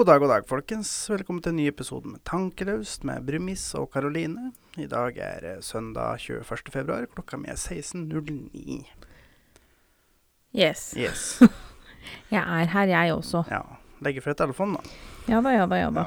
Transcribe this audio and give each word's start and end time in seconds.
God 0.00 0.06
dag, 0.06 0.20
god 0.20 0.30
dag, 0.32 0.44
folkens. 0.48 0.90
Velkommen 1.12 1.42
til 1.44 1.52
en 1.52 1.58
ny 1.60 1.64
episode 1.68 2.08
med 2.08 2.22
Tankelaust 2.24 3.02
med 3.04 3.20
Brumis 3.26 3.66
og 3.76 3.90
Karoline. 3.92 4.46
I 4.80 4.86
dag 4.88 5.18
er 5.20 5.42
det 5.44 5.50
søndag 5.60 6.22
21. 6.24 6.70
februar. 6.72 7.04
Klokka 7.04 7.36
mi 7.36 7.50
er 7.52 7.58
16.09. 7.60 8.78
Yes. 10.56 10.94
Yes. 10.96 11.42
Jeg 12.32 12.40
er 12.40 12.72
her, 12.72 12.86
jeg 12.88 13.12
også. 13.12 13.42
Ja. 13.50 13.60
Legger 14.00 14.24
fra 14.24 14.32
telefonen, 14.40 14.78
da. 14.78 15.34
Ja 15.34 15.42
da, 15.44 15.52
ja 15.52 15.66
da, 15.68 15.80
ja 15.82 15.90
da. 15.92 16.06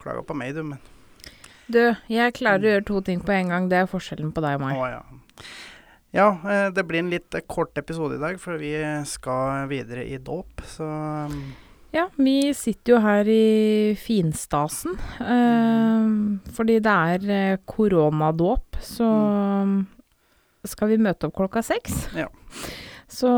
Klager 0.00 0.24
på 0.24 0.38
meg, 0.40 0.54
du, 0.56 0.62
men 0.64 0.80
Du, 1.68 1.82
jeg 2.08 2.32
klarer 2.40 2.64
å 2.64 2.72
gjøre 2.72 2.86
to 2.88 3.02
ting 3.10 3.20
på 3.20 3.34
en 3.36 3.52
gang. 3.52 3.68
Det 3.68 3.82
er 3.82 3.90
forskjellen 3.90 4.32
på 4.32 4.46
deg 4.46 4.56
og 4.56 4.64
meg. 4.64 4.80
Å 4.80 4.88
ja. 4.88 5.02
Ja, 6.16 6.30
eh, 6.48 6.70
det 6.72 6.86
blir 6.88 7.04
en 7.04 7.12
litt 7.12 7.36
eh, 7.36 7.44
kort 7.44 7.76
episode 7.76 8.16
i 8.16 8.24
dag, 8.24 8.40
for 8.40 8.56
vi 8.56 8.72
skal 9.04 9.68
videre 9.68 10.08
i 10.08 10.16
dåp, 10.16 10.64
så 10.72 10.88
um, 11.28 11.40
Ja, 11.94 12.08
vi 12.18 12.50
sitter 12.58 12.96
jo 12.96 12.98
her 13.04 13.28
i 13.30 13.94
finstasen. 13.94 14.96
eh, 15.22 16.06
fordi 16.56 16.80
det 16.82 16.90
er 16.90 17.26
eh, 17.30 17.58
koronadåp, 17.70 18.80
så 18.82 19.10
skal 20.66 20.90
vi 20.90 20.98
møte 20.98 21.28
opp 21.28 21.36
klokka 21.38 21.62
seks. 21.62 22.08
Ja. 22.18 22.26
Så 23.06 23.30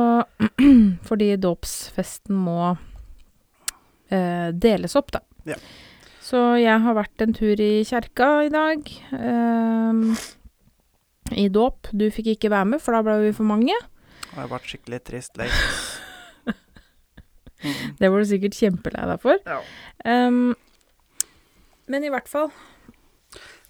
fordi 1.08 1.34
dåpsfesten 1.36 2.38
må 2.46 2.70
eh, 4.08 4.48
deles 4.56 4.96
opp, 4.96 5.12
da. 5.12 5.20
Ja. 5.52 5.58
Så 6.24 6.40
jeg 6.56 6.80
har 6.82 6.96
vært 6.96 7.22
en 7.22 7.36
tur 7.36 7.60
i 7.60 7.84
kjerka 7.86 8.30
i 8.46 8.48
dag. 8.50 8.88
I 11.36 11.44
dåp. 11.54 11.92
Du 11.92 12.08
fikk 12.10 12.32
ikke 12.32 12.50
være 12.50 12.72
med, 12.72 12.82
for 12.82 12.96
da 12.96 13.04
ble 13.06 13.20
vi 13.28 13.36
for 13.36 13.46
mange. 13.46 13.76
det 14.32 14.40
har 14.40 14.50
vært 14.50 14.66
skikkelig 14.72 15.04
trist 15.06 15.38
lek. 15.38 15.54
Mm. 17.66 17.96
Det 17.98 18.10
var 18.12 18.22
du 18.22 18.28
sikkert 18.30 18.56
kjempelei 18.58 19.04
deg 19.10 19.20
for. 19.22 19.42
Ja. 19.46 19.58
Um, 20.06 20.54
men 21.90 22.02
i 22.06 22.10
hvert 22.10 22.26
fall 22.30 22.48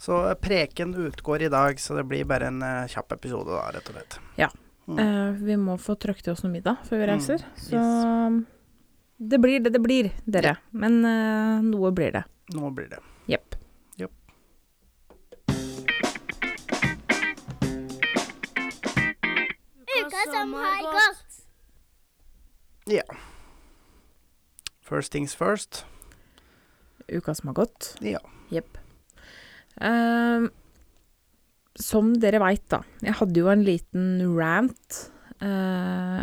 Så 0.01 0.17
eh, 0.31 0.35
preken 0.41 0.95
utgår 1.07 1.43
i 1.47 1.51
dag, 1.53 1.81
så 1.81 1.97
det 1.99 2.05
blir 2.09 2.25
bare 2.29 2.49
en 2.53 2.63
uh, 2.63 2.85
kjapp 2.93 3.13
episode, 3.17 3.49
da, 3.53 3.67
rett 3.75 3.89
og 3.91 3.97
slett. 3.97 4.19
Ja. 4.41 4.49
Mm. 4.87 4.99
Uh, 5.01 5.31
Vi 5.49 5.57
må 5.59 5.75
få 5.83 5.97
trøkt 6.01 6.29
i 6.29 6.33
oss 6.35 6.45
noe 6.45 6.53
middag 6.53 6.79
før 6.87 7.01
vi 7.03 7.07
Mm, 7.09 7.13
reiser. 7.17 7.45
Så 7.59 7.77
yes. 7.81 8.45
det 9.19 9.41
blir 9.43 9.61
det 9.65 9.73
det 9.75 9.83
blir, 9.83 10.11
dere. 10.25 10.57
Men 10.71 11.01
uh, 11.05 11.65
noe 11.65 11.91
blir 11.97 12.13
det. 12.21 12.25
Nå 12.55 12.71
blir 12.77 12.89
det. 12.93 13.01
Jepp. 13.33 13.57
Jepp. 13.99 14.13
Uka 20.01 20.23
som 20.33 20.55
har 20.55 20.83
gått. 20.83 21.27
Ja. 22.87 23.03
First 24.87 25.13
things 25.13 25.35
first. 25.35 25.85
Uka 27.09 27.35
som 27.35 27.49
har 27.51 27.55
gått. 27.55 27.97
Ja. 28.01 28.21
Jepp. 28.55 28.79
Ehm, 29.83 30.49
som 31.75 32.13
dere 32.23 32.39
veit, 32.43 32.65
da. 32.71 32.81
Jeg 33.03 33.17
hadde 33.19 33.43
jo 33.43 33.51
en 33.53 33.65
liten 33.67 34.07
rant 34.39 35.01
uh, 35.43 36.23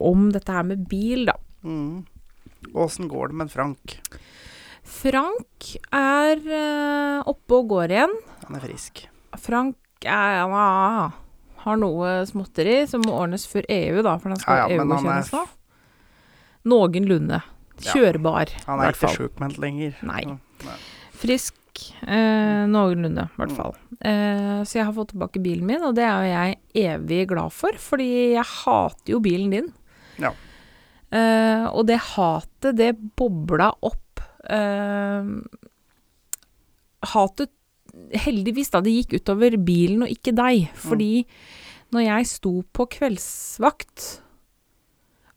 om 0.00 0.30
dette 0.34 0.52
her 0.56 0.64
med 0.66 0.86
bil, 0.88 1.26
da. 1.28 1.36
Mm. 1.62 2.06
Åssen 2.74 3.10
går 3.12 3.30
det 3.30 3.38
med 3.42 3.52
Frank? 3.52 3.98
Frank 4.88 5.68
er 5.94 6.40
uh, 6.48 7.28
oppe 7.28 7.60
og 7.60 7.68
går 7.74 7.94
igjen. 7.94 8.16
Han 8.48 8.58
er 8.58 8.64
frisk. 8.64 9.04
Frank 9.38 9.76
er, 10.08 10.40
han 10.48 10.56
har- 10.56 11.76
noe 11.78 12.22
småtteri 12.24 12.86
som 12.88 13.02
må 13.04 13.12
ordnes 13.12 13.44
før 13.50 13.66
EU, 13.68 14.00
da, 14.00 14.16
for 14.16 14.32
den 14.32 14.40
skal 14.40 14.56
Ja, 14.56 14.68
ja, 14.72 14.78
EU-godkjennes 14.78 15.32
nå. 15.34 15.44
Noenlunde. 16.72 17.42
Kjørbar, 17.84 18.48
Han 18.66 18.80
er 18.80 18.92
ikke 18.92 19.12
sjukmeldt 19.16 19.58
lenger. 19.62 19.94
Nei. 20.02 20.24
Nei. 20.64 20.76
Frisk. 21.18 21.54
Eh, 22.02 22.64
noenlunde, 22.66 23.28
i 23.30 23.36
hvert 23.38 23.50
Mm. 23.52 23.56
fall. 23.56 23.74
Eh, 24.02 24.64
så 24.66 24.72
jeg 24.80 24.84
har 24.84 24.92
fått 24.92 25.12
tilbake 25.12 25.40
bilen 25.40 25.64
min, 25.64 25.82
og 25.86 25.94
det 25.94 26.02
er 26.04 26.24
jo 26.24 26.32
jeg 26.34 26.58
evig 26.88 27.28
glad 27.28 27.52
for, 27.52 27.70
fordi 27.78 28.32
jeg 28.34 28.44
hater 28.44 29.12
jo 29.12 29.20
bilen 29.20 29.50
din. 29.50 29.72
Ja. 30.18 30.32
Eh, 31.12 31.66
og 31.70 31.86
det 31.86 32.00
hatet, 32.00 32.74
det 32.76 32.96
bobla 33.16 33.70
opp. 33.82 34.20
Eh, 34.50 35.22
hatet 37.14 37.50
Heldigvis, 38.14 38.70
da, 38.70 38.80
det 38.84 38.92
gikk 38.92 39.16
utover 39.22 39.56
bilen 39.64 40.02
og 40.04 40.08
ikke 40.12 40.34
deg. 40.36 40.68
Fordi 40.76 41.24
når 41.94 42.04
jeg 42.04 42.26
sto 42.30 42.52
på 42.76 42.86
kveldsvakt 42.94 44.20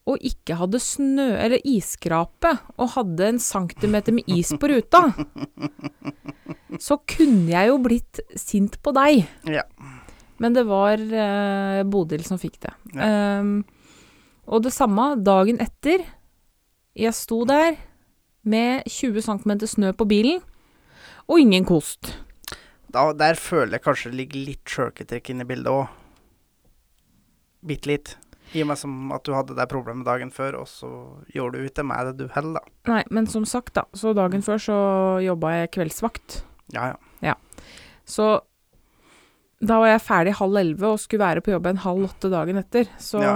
og 0.10 0.24
ikke 0.26 0.58
hadde 0.58 0.82
snø 0.82 1.28
eller 1.38 1.62
isskrape, 1.68 2.56
og 2.82 2.94
hadde 2.96 3.28
en 3.28 3.42
centimeter 3.42 4.16
med 4.16 4.30
is 4.32 4.54
på 4.58 4.72
ruta, 4.72 5.04
så 6.86 6.98
kunne 7.06 7.52
jeg 7.52 7.70
jo 7.70 7.78
blitt 7.84 8.22
sint 8.40 8.80
på 8.82 8.94
deg. 8.98 9.28
Ja. 9.46 9.66
Men 10.42 10.58
det 10.58 10.66
var 10.66 10.98
eh, 10.98 11.84
Bodil 11.86 12.26
som 12.26 12.42
fikk 12.42 12.58
det. 12.66 12.74
Ja. 12.96 13.12
Um, 13.42 13.62
og 14.50 14.66
det 14.66 14.74
samme 14.74 15.14
dagen 15.22 15.62
etter. 15.62 16.02
Jeg 16.98 17.16
sto 17.16 17.44
der 17.48 17.78
med 18.42 18.90
20 18.90 19.22
cm 19.22 19.54
snø 19.70 19.94
på 19.96 20.08
bilen, 20.10 20.42
og 21.30 21.40
ingen 21.40 21.64
kost. 21.68 22.10
Da, 22.92 23.12
der 23.16 23.38
føler 23.40 23.78
jeg 23.78 23.86
kanskje 23.86 24.12
det 24.12 24.18
ligger 24.20 24.48
litt 24.50 24.74
sjølkritikk 24.74 25.32
inne 25.32 25.46
i 25.46 25.52
bildet 25.54 25.72
òg. 25.72 25.94
Bitte 27.70 27.92
litt. 27.94 28.16
I 28.54 28.64
og 28.64 28.68
med 28.72 28.80
som 28.80 29.12
at 29.16 29.24
du 29.24 29.32
hadde 29.36 29.56
det 29.56 29.68
problemet 29.72 30.08
dagen 30.08 30.32
før, 30.34 30.60
og 30.64 30.68
så 30.68 30.90
gjorde 31.32 31.60
du 31.60 31.70
ikke 31.70 31.86
med 31.88 32.12
det 32.12 32.16
du 32.20 32.32
heller, 32.36 32.60
da. 32.60 32.92
Nei, 32.92 33.04
men 33.10 33.28
som 33.32 33.46
sagt, 33.48 33.74
da. 33.78 33.86
Så 33.96 34.12
dagen 34.18 34.44
før 34.44 34.60
så 34.60 34.78
jobba 35.24 35.54
jeg 35.56 35.72
kveldsvakt. 35.78 36.42
Ja, 36.76 36.92
ja. 36.92 36.98
ja. 37.32 37.36
Så 38.08 38.42
da 39.62 39.78
var 39.80 39.92
jeg 39.92 40.04
ferdig 40.04 40.34
halv 40.40 40.58
elleve 40.58 40.90
og 40.96 41.00
skulle 41.00 41.24
være 41.24 41.44
på 41.46 41.54
jobb 41.54 41.70
en 41.70 41.84
halv 41.84 42.08
åtte 42.10 42.32
dagen 42.34 42.60
etter. 42.62 42.90
Så 43.00 43.22
Ja. 43.24 43.36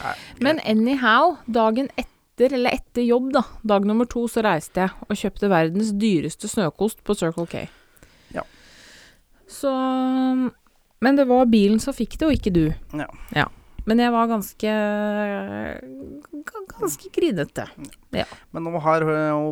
Nei, 0.00 0.14
Men 0.38 0.60
anyhow, 0.60 1.36
dagen 1.50 1.88
etter, 1.98 2.54
eller 2.54 2.78
etter 2.78 3.02
jobb, 3.02 3.32
da, 3.34 3.42
dag 3.66 3.84
nummer 3.84 4.06
to, 4.06 4.28
så 4.30 4.42
reiste 4.46 4.84
jeg 4.84 4.90
og 5.08 5.18
kjøpte 5.18 5.50
verdens 5.50 5.90
dyreste 5.98 6.48
snøkost 6.48 7.02
på 7.04 7.16
Circle 7.18 7.46
K. 7.50 7.64
Ja. 8.34 8.44
Så 9.50 9.70
Men 11.00 11.16
det 11.16 11.26
var 11.26 11.46
bilen 11.46 11.80
som 11.80 11.94
fikk 11.96 12.18
det, 12.18 12.26
og 12.28 12.32
ikke 12.32 12.52
du. 12.54 12.64
Ja. 12.94 13.08
Ja. 13.34 13.48
Men 13.90 13.98
jeg 14.04 14.12
var 14.14 14.28
ganske 14.30 14.72
Ganske 16.70 17.10
grinete. 17.12 17.64
Men 18.54 18.64
nå 18.64 18.80
har 18.84 19.04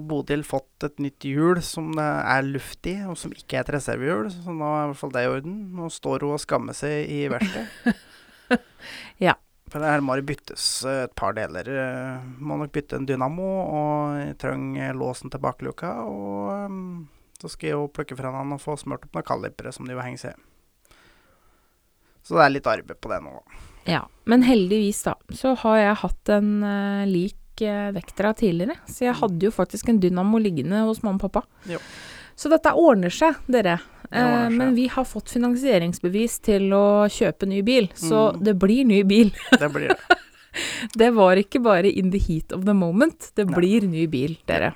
Bodil 0.09 0.45
fått 0.47 0.87
et 0.87 1.01
nytt 1.03 1.27
hjul 1.27 1.59
som 1.67 1.91
er 1.99 2.47
luft 2.47 2.87
i, 2.89 2.95
og 3.05 3.19
som 3.21 3.35
ikke 3.35 3.59
er 3.59 3.67
et 3.67 3.73
reservehjul, 3.77 4.31
så 4.33 4.55
nå 4.55 4.69
er 4.71 4.87
i 4.87 4.89
hvert 4.93 5.01
fall 5.03 5.13
det 5.17 5.25
i 5.27 5.31
orden. 5.33 5.59
Nå 5.77 5.91
står 5.93 6.25
hun 6.25 6.37
og 6.39 6.43
skammer 6.43 6.79
seg 6.79 7.11
i 7.11 7.25
verkstedet. 7.33 7.99
Ja. 9.21 9.35
For 9.69 9.83
det 9.83 9.91
her 9.91 10.01
må 10.01 10.15
det 10.17 10.25
byttes 10.31 10.65
øh, 10.89 11.03
et 11.05 11.15
par 11.19 11.35
deler. 11.37 11.67
øh, 11.69 12.29
Må 12.41 12.57
nok 12.57 12.71
bytte 12.73 12.97
en 12.97 13.05
dynamo, 13.05 13.49
og 13.69 14.15
jeg 14.23 14.37
trenger 14.41 14.97
låsen 14.97 15.29
til 15.35 15.43
bakluka, 15.45 15.91
og 16.09 16.73
så 17.43 17.51
skal 17.53 17.69
jeg 17.69 17.77
jo 17.77 17.91
plukke 17.93 18.17
fra 18.17 18.33
den 18.33 18.55
og 18.57 18.63
få 18.63 18.79
smurt 18.81 19.05
opp 19.05 19.19
noen 19.19 19.27
kalipere 19.29 19.75
som 19.75 19.85
de 19.85 19.93
vil 19.99 20.07
henge 20.07 20.23
seg 20.23 20.33
i. 20.33 20.95
Så 22.25 22.39
det 22.39 22.47
er 22.47 22.55
litt 22.55 22.71
arbeid 22.71 22.97
på 23.03 23.13
det 23.13 23.21
nå. 23.27 23.35
da. 23.37 23.68
Ja. 23.89 24.03
Men 24.29 24.43
heldigvis, 24.45 25.03
da, 25.07 25.15
så 25.33 25.55
har 25.65 25.79
jeg 25.81 25.95
hatt 26.03 26.33
en 26.37 26.49
uh, 26.63 27.05
lik 27.09 27.63
uh, 27.65 27.89
vektra 27.97 28.35
tidligere. 28.37 28.77
Så 28.87 29.07
jeg 29.09 29.17
hadde 29.17 29.49
jo 29.49 29.51
faktisk 29.55 29.89
en 29.89 29.99
Dynamo 30.03 30.39
liggende 30.39 30.83
hos 30.85 31.01
mamma 31.03 31.17
og 31.17 31.25
pappa. 31.31 31.47
Jo. 31.71 31.81
Så 32.39 32.51
dette 32.53 32.71
ordner 32.79 33.11
seg, 33.11 33.35
dere. 33.51 33.79
Det 34.09 34.21
ordner 34.23 34.45
Eh, 34.45 34.49
seg. 34.49 34.59
men 34.61 34.75
vi 34.77 34.87
har 34.89 35.05
fått 35.05 35.33
finansieringsbevis 35.35 36.37
til 36.47 36.71
å 36.73 37.09
kjøpe 37.11 37.49
ny 37.51 37.59
bil, 37.67 37.89
så 37.99 38.29
Mm. 38.35 38.45
det 38.45 38.55
blir 38.63 38.85
ny 38.89 39.03
bil. 39.05 39.33
Det 39.59 39.69
blir 39.75 39.89
det. 39.89 40.19
Det 40.97 41.11
var 41.15 41.37
ikke 41.37 41.61
bare 41.63 41.91
in 41.91 42.11
the 42.11 42.19
heat 42.19 42.53
of 42.53 42.65
the 42.65 42.73
moment. 42.75 43.33
Det 43.35 43.45
Nei. 43.49 43.55
blir 43.59 43.89
ny 43.89 44.07
bil, 44.07 44.37
dere. 44.49 44.71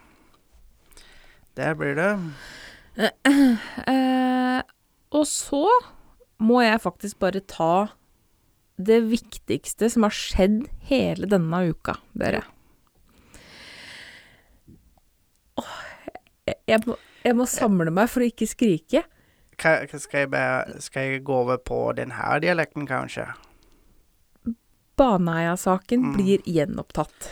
Det 1.56 1.70
blir 1.78 1.94
det. 1.96 2.10
Eh, 2.98 4.62
og 5.16 5.24
så 5.28 5.64
må 6.42 6.60
jeg 6.64 6.80
faktisk 6.82 7.18
bare 7.22 7.40
ta 7.40 7.88
det 8.87 9.00
viktigste 9.11 9.88
som 9.93 10.05
har 10.06 10.14
skjedd 10.17 10.67
hele 10.90 11.29
denne 11.31 11.62
uka, 11.73 11.96
dere. 12.19 12.43
Åh, 15.61 15.73
jeg, 16.49 16.56
jeg, 16.70 16.82
må, 16.88 16.96
jeg 17.26 17.37
må 17.38 17.46
samle 17.50 17.93
meg 17.94 18.11
for 18.11 18.25
å 18.25 18.29
ikke 18.31 18.49
skrike. 18.50 19.05
Ka- 19.61 19.82
ka- 19.87 20.00
Skal 20.00 20.25
jeg, 20.25 20.31
bare, 20.32 20.81
skal 20.82 21.11
jeg 21.11 21.25
gå 21.29 21.34
over 21.44 21.61
på 21.62 21.81
denne 21.99 22.38
dialekten, 22.43 22.87
kanskje? 22.88 23.29
Baneheia-saken 24.99 26.02
Mm. 26.05 26.12
blir 26.17 26.43
gjenopptatt. 26.49 27.29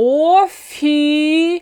Å, 0.00 0.46
fy 0.52 1.60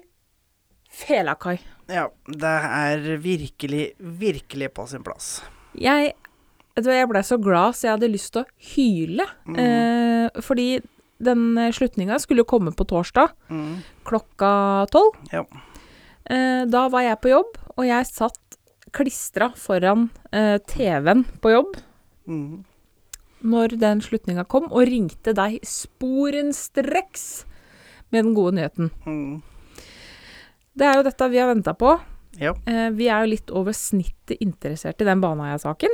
felakai. 0.90 1.58
Ja, 1.88 2.08
det 2.26 2.54
er 2.68 3.04
virkelig, 3.22 3.92
virkelig 3.98 4.68
på 4.76 4.86
sin 4.90 5.02
plass. 5.06 5.38
Jeg, 5.78 6.14
jeg 6.86 7.08
ble 7.08 7.22
så 7.26 7.36
glad 7.42 7.74
så 7.74 7.82
jeg 7.88 7.96
hadde 7.96 8.12
lyst 8.12 8.32
til 8.32 8.42
å 8.44 8.48
hyle. 8.74 9.26
Mm. 9.46 9.58
Eh, 9.58 10.40
fordi 10.40 10.80
den 11.20 11.58
eh, 11.58 11.72
slutninga 11.72 12.18
skulle 12.22 12.44
jo 12.44 12.50
komme 12.52 12.70
på 12.72 12.86
torsdag 12.86 13.32
Mm. 13.50 13.82
klokka 14.04 14.86
tolv. 14.90 15.16
Ja. 15.32 15.42
Eh, 16.30 16.64
da 16.66 16.88
var 16.88 17.02
jeg 17.02 17.20
på 17.20 17.28
jobb, 17.30 17.56
og 17.76 17.84
jeg 17.86 18.06
satt 18.06 18.38
klistra 18.92 19.50
foran 19.56 20.10
eh, 20.32 20.58
TV-en 20.58 21.24
på 21.42 21.50
jobb 21.50 21.76
Mm. 22.28 22.64
når 23.42 23.78
den 23.78 24.00
slutninga 24.00 24.44
kom, 24.46 24.64
og 24.70 24.86
ringte 24.86 25.32
deg 25.34 25.58
sporenstreks 25.64 27.44
med 28.10 28.24
den 28.24 28.34
gode 28.34 28.54
nyheten. 28.58 28.90
Mm. 29.06 29.42
Det 30.78 30.86
er 30.86 30.94
jo 30.96 31.02
dette 31.02 31.28
vi 31.30 31.38
har 31.40 31.48
venta 31.54 31.74
på. 31.74 31.98
Ja. 32.38 32.52
Eh, 32.66 32.90
vi 32.94 33.08
er 33.08 33.24
jo 33.24 33.32
litt 33.32 33.50
over 33.50 33.72
snittet 33.74 34.38
interessert 34.40 35.00
i 35.00 35.04
den 35.08 35.20
Baneheia-saken. 35.20 35.90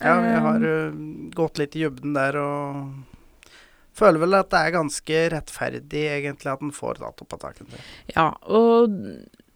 Ja, 0.00 0.14
jeg 0.24 0.40
har 0.40 0.62
Eh, 0.64 0.88
uh, 0.92 1.30
gått 1.34 1.58
litt 1.58 1.76
i 1.76 1.82
dybden 1.84 2.14
der 2.14 2.36
og 2.40 2.92
føler 3.94 4.18
vel 4.22 4.34
at 4.38 4.50
det 4.50 4.58
er 4.58 4.72
ganske 4.78 5.22
rettferdig 5.34 6.04
egentlig 6.16 6.48
at 6.52 6.62
en 6.64 6.72
får 6.72 7.00
dato 7.02 7.24
på 7.28 7.38
taket. 7.38 7.68
sin. 7.68 7.80
Ja, 8.16 8.30
og 8.48 8.94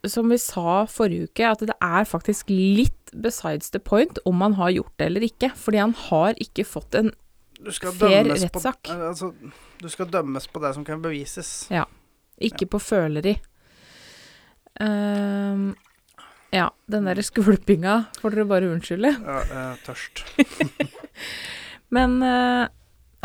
som 0.06 0.28
vi 0.30 0.36
sa 0.38 0.84
forrige 0.86 1.30
uke, 1.30 1.46
at 1.48 1.64
det 1.66 1.74
er 1.82 2.04
faktisk 2.04 2.50
litt 2.52 2.92
besides 3.16 3.70
the 3.70 3.78
point 3.80 4.18
om 4.26 4.36
man 4.36 4.54
har 4.54 4.70
gjort 4.70 4.92
det 4.98 5.06
eller 5.06 5.24
ikke. 5.24 5.50
Fordi 5.56 5.78
han 5.78 5.94
har 6.10 6.34
ikke 6.38 6.64
fått 6.68 6.94
en 6.94 7.12
Fair 7.56 8.24
rettssak. 8.28 8.88
eh, 8.92 9.08
Altså, 9.08 9.32
du 9.80 9.88
skal 9.88 10.06
dømmes 10.12 10.46
på 10.46 10.60
det 10.60 10.74
som 10.74 10.84
kan 10.84 11.00
bevises. 11.02 11.66
Ja. 11.70 11.86
Ikke 12.38 12.66
på 12.68 12.78
føleri. 12.78 13.38
Ehm, 14.80 15.74
ja, 16.56 16.70
den 16.90 17.06
derre 17.08 17.22
skvulpinga 17.26 17.94
får 18.22 18.34
dere 18.36 18.48
bare 18.50 18.72
unnskylde. 18.72 19.12
Ja, 19.20 19.38
jeg 19.50 19.62
er 19.62 19.80
tørst. 19.86 20.24
Men 21.94 22.18
uh, 22.22 22.66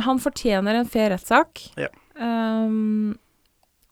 han 0.02 0.22
fortjener 0.22 0.78
en 0.82 0.90
fair 0.90 1.12
rettssak. 1.14 1.64
Ja. 1.80 1.90
Um, 2.22 3.16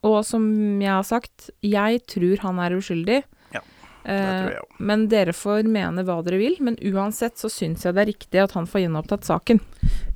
og 0.06 0.22
som 0.24 0.44
jeg 0.80 0.92
har 0.92 1.04
sagt, 1.04 1.50
jeg 1.66 2.00
tror 2.08 2.40
han 2.46 2.60
er 2.64 2.76
uskyldig. 2.78 3.20
Ja, 3.54 3.60
Det 4.04 4.14
Eh, 4.14 4.28
tror 4.40 4.52
jeg 4.54 4.60
òg. 4.62 4.76
men 4.80 5.02
dere 5.12 5.32
får 5.36 5.66
mene 5.68 6.04
hva 6.08 6.14
dere 6.24 6.38
vil. 6.40 6.54
Men 6.64 6.78
uansett 6.88 7.36
så 7.36 7.50
syns 7.52 7.84
jeg 7.84 7.92
det 7.94 8.00
er 8.06 8.08
riktig 8.14 8.40
at 8.40 8.54
han 8.56 8.64
får 8.66 8.86
gjenopptatt 8.86 9.28
saken. 9.28 9.60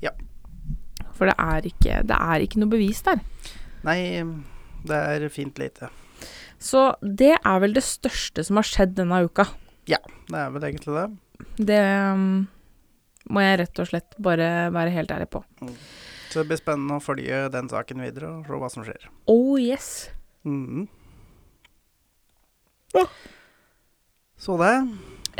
Ja. 0.01 0.09
For 1.13 1.29
det 1.29 1.35
er 1.37 1.67
ikke, 1.69 1.99
det 2.09 2.17
er 2.17 2.41
ikke 2.47 2.59
noe 2.63 2.71
bevis 2.73 3.03
der. 3.05 3.21
Nei, 3.85 3.99
det 4.89 4.97
er 4.97 5.27
fint 5.29 5.61
lite. 5.61 5.91
Så 6.61 6.87
det 7.01 7.33
er 7.37 7.59
vel 7.61 7.75
det 7.75 7.83
største 7.85 8.43
som 8.47 8.57
har 8.59 8.67
skjedd 8.67 8.95
denne 8.97 9.23
uka. 9.27 9.45
Ja, 9.91 9.99
Det 10.29 10.39
er 10.39 10.49
vel 10.55 10.63
egentlig 10.69 10.95
det. 10.95 11.05
Det 11.67 11.79
um, 12.15 12.47
må 13.29 13.43
jeg 13.43 13.59
rett 13.61 13.79
og 13.83 13.89
slett 13.91 14.15
bare 14.23 14.47
være 14.73 14.93
helt 14.95 15.11
ærlig 15.11 15.27
på. 15.35 15.43
Så 16.31 16.41
det 16.41 16.47
blir 16.49 16.59
spennende 16.59 16.97
å 16.97 17.03
følge 17.03 17.45
den 17.53 17.69
saken 17.71 18.01
videre 18.03 18.31
og 18.39 18.47
se 18.47 18.59
hva 18.63 18.69
som 18.71 18.85
skjer. 18.87 19.09
Oh 19.31 19.55
yes. 19.61 20.09
Mhm. 20.47 20.87
Så 24.37 24.55
det. 24.61 24.73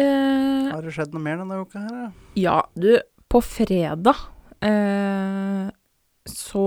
Eh, 0.02 0.72
Har 0.74 0.82
det 0.84 0.94
skjedd 0.96 1.14
noe 1.16 1.24
mer 1.24 1.38
denne 1.40 1.60
uka 1.62 1.80
her? 1.84 2.10
ja, 2.36 2.58
du, 2.76 2.98
på 3.32 3.40
fredag 3.44 4.18
eh, 4.66 5.70
så 6.28 6.66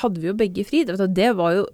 hadde 0.00 0.22
vi 0.22 0.30
jo 0.30 0.34
begge 0.38 0.64
fri. 0.66 0.82
Det, 0.88 0.96
det 1.14 1.30
var 1.38 1.54
jo 1.60 1.66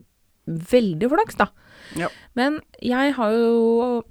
veldig 0.49 1.08
flaks, 1.14 1.38
da. 1.41 1.49
Ja. 1.96 2.08
Men 2.35 2.61
jeg 2.82 3.14
har 3.14 3.31
jo 3.32 4.02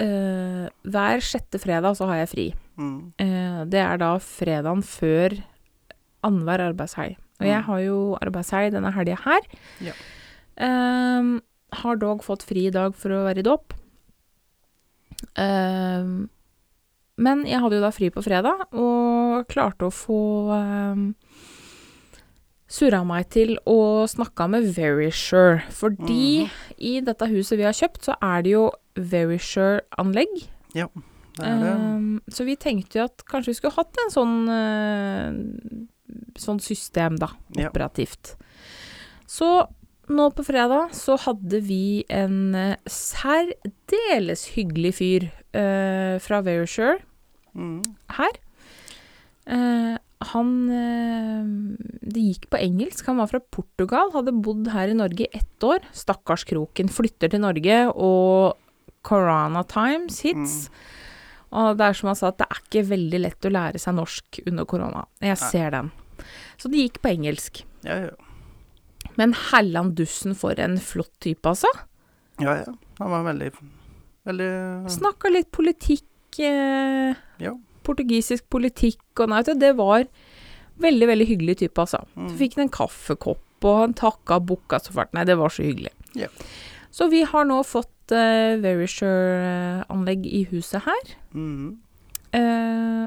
øh, 0.00 0.68
Hver 0.84 1.20
sjette 1.20 1.58
fredag 1.60 1.96
så 1.96 2.06
har 2.08 2.16
jeg 2.22 2.28
fri. 2.28 2.46
Mm. 2.76 3.12
Eh, 3.18 3.64
det 3.70 3.80
er 3.80 3.96
da 3.98 4.14
fredagen 4.18 4.82
før 4.82 5.36
annenhver 6.24 6.64
arbeidshelg. 6.72 7.16
Og 7.40 7.46
jeg 7.46 7.58
Mm. 7.60 7.64
har 7.66 7.78
jo 7.84 7.98
arbeidshelg 8.22 8.72
denne 8.72 8.92
helga 8.94 9.16
her. 9.24 9.40
Ja. 9.80 9.92
Ehm, 10.56 11.40
har 11.72 11.96
dog 11.96 12.22
fått 12.22 12.42
fri 12.46 12.66
i 12.68 12.70
dag 12.70 12.94
for 12.94 13.10
å 13.10 13.24
være 13.26 13.38
i 13.42 13.42
dåp. 13.42 13.72
Ehm, 15.36 16.28
men 17.16 17.44
jeg 17.46 17.60
hadde 17.62 17.78
jo 17.78 17.84
da 17.84 17.90
fri 17.94 18.10
på 18.10 18.22
fredag, 18.24 18.64
og 18.74 19.46
klarte 19.50 19.86
å 19.86 19.92
få 19.94 20.18
um, 20.54 21.14
surra 22.74 23.04
meg 23.06 23.28
til 23.34 23.54
å 23.70 23.78
snakke 24.10 24.48
med 24.50 24.66
Verisure. 24.74 25.62
Fordi 25.70 26.48
i 26.82 26.96
dette 27.06 27.28
huset 27.30 27.58
vi 27.60 27.66
har 27.68 27.76
kjøpt, 27.76 28.08
så 28.08 28.16
er 28.18 28.42
det 28.46 28.54
jo 28.56 28.64
Verisure-anlegg. 28.98 30.34
Det 30.74 30.82
er 31.42 31.56
det. 31.62 31.70
Ehm, 31.70 32.20
så 32.30 32.44
vi 32.46 32.54
tenkte 32.58 32.98
jo 33.00 33.06
at 33.08 33.22
kanskje 33.30 33.52
vi 33.52 33.58
skulle 33.58 33.74
hatt 33.78 33.98
en 34.04 34.12
sånn 34.14 34.34
uh, 34.50 35.30
sånn 36.38 36.60
system, 36.62 37.16
da, 37.18 37.30
Ja. 37.58 37.68
operativt. 37.70 38.34
Så 39.26 39.48
nå 40.10 40.26
på 40.36 40.44
fredag 40.44 40.92
så 40.94 41.16
hadde 41.18 41.60
vi 41.64 42.04
en 42.12 42.54
uh, 42.54 42.74
særdeles 42.86 44.48
hyggelig 44.54 44.94
fyr 45.00 45.28
uh, 45.54 46.18
fra 46.22 46.42
Verisure 46.42 47.00
Mm. 47.54 47.82
her. 48.10 48.32
Eh, 49.46 49.96
han 50.32 50.50
eh, 50.72 51.44
Det 52.14 52.22
gikk 52.22 52.48
på 52.52 52.60
engelsk. 52.60 53.06
Han 53.10 53.20
var 53.22 53.30
fra 53.30 53.40
Portugal, 53.40 54.10
hadde 54.14 54.34
bodd 54.44 54.68
her 54.74 54.92
i 54.92 54.96
Norge 54.98 55.26
i 55.26 55.30
ett 55.38 55.66
år. 55.66 55.84
Stakkars 55.96 56.44
kroken. 56.48 56.90
Flytter 56.92 57.32
til 57.32 57.42
Norge, 57.44 57.78
og 57.94 58.56
Corona 59.04 59.62
Times 59.68 60.20
hits. 60.24 60.68
Og 61.54 61.76
det 61.78 61.86
er 61.86 61.94
som 61.98 62.10
han 62.10 62.18
sa, 62.18 62.32
at 62.32 62.40
det 62.40 62.46
er 62.50 62.62
ikke 62.64 62.84
veldig 62.90 63.20
lett 63.22 63.46
å 63.46 63.52
lære 63.54 63.78
seg 63.82 63.94
norsk 63.94 64.40
under 64.46 64.66
korona. 64.66 65.04
Jeg 65.22 65.36
Nei. 65.38 65.50
ser 65.52 65.74
den. 65.76 65.90
Så 66.58 66.70
det 66.72 66.80
gikk 66.82 67.00
på 67.04 67.12
engelsk. 67.12 67.60
Ja, 67.86 67.98
ja. 68.08 68.14
Men 69.20 69.34
hellan 69.52 69.92
dussen 69.94 70.34
for 70.34 70.58
en 70.58 70.78
flott 70.82 71.12
type, 71.22 71.46
altså. 71.46 71.68
ja, 72.42 72.56
ja. 72.64 72.72
Han 72.98 73.10
var 73.12 73.24
veldig 73.28 73.52
Veldig 74.24 74.48
Snakka 74.90 75.28
litt 75.30 75.50
politikk. 75.52 76.06
Eh, 76.40 77.14
Ja. 77.42 77.52
Portugisisk 77.84 78.46
politikk 78.52 79.22
og 79.22 79.32
nei, 79.32 79.42
det 79.46 79.72
var 79.78 80.06
veldig, 80.82 81.08
veldig 81.10 81.26
hyggelig 81.28 81.58
type, 81.62 81.80
altså. 81.80 82.02
Mm. 82.18 82.28
Så 82.30 82.38
fikk 82.40 82.56
han 82.58 82.66
en 82.66 82.74
kaffekopp, 82.74 83.44
og 83.64 83.80
han 83.80 83.96
takka 83.98 84.40
bukka 84.42 84.80
så 84.82 84.94
fælt. 84.96 85.14
Nei, 85.16 85.26
det 85.28 85.38
var 85.40 85.52
så 85.54 85.66
hyggelig. 85.66 85.92
Ja. 86.18 86.30
Så 86.94 87.08
vi 87.10 87.24
har 87.26 87.46
nå 87.48 87.60
fått 87.66 88.14
uh, 88.14 88.54
Verisure-anlegg 88.62 90.26
i 90.30 90.44
huset 90.52 90.84
her. 90.86 91.14
Mm. 91.34 91.76
Uh, 92.34 93.06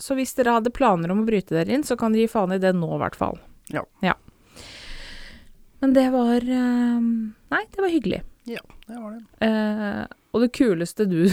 så 0.00 0.16
hvis 0.16 0.32
dere 0.38 0.56
hadde 0.56 0.72
planer 0.74 1.12
om 1.12 1.22
å 1.22 1.28
bryte 1.28 1.54
dere 1.54 1.74
inn, 1.74 1.84
så 1.86 1.98
kan 2.00 2.14
dere 2.14 2.24
gi 2.24 2.32
faen 2.32 2.54
i 2.56 2.62
det 2.62 2.72
nå, 2.76 2.88
i 2.96 3.02
hvert 3.02 3.18
fall. 3.18 3.38
Ja. 3.70 4.16
Men 5.80 5.94
det 5.96 6.08
var 6.12 6.44
uh, 6.44 7.00
Nei, 7.50 7.62
det 7.72 7.82
var 7.82 7.92
hyggelig. 7.92 8.22
Ja, 8.48 8.62
det 8.86 8.96
var 8.96 9.14
det. 9.14 9.22
Uh, 9.44 10.16
og 10.30 10.44
det 10.44 10.52
kuleste 10.54 11.06
du 11.10 11.24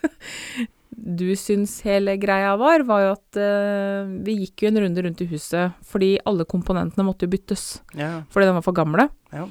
Du 1.00 1.24
syns 1.38 1.78
hele 1.86 2.16
greia 2.20 2.52
var, 2.60 2.82
var 2.84 3.00
jo 3.06 3.10
at 3.14 3.38
eh, 3.40 4.10
vi 4.26 4.34
gikk 4.42 4.62
jo 4.66 4.68
en 4.68 4.80
runde 4.84 5.02
rundt 5.06 5.22
i 5.24 5.28
huset 5.30 5.72
fordi 5.88 6.10
alle 6.28 6.44
komponentene 6.44 7.06
måtte 7.06 7.24
jo 7.24 7.32
byttes 7.32 7.80
Ja. 7.96 8.22
fordi 8.28 8.46
de 8.50 8.56
var 8.58 8.66
for 8.66 8.76
gamle. 8.76 9.08
Ja. 9.32 9.46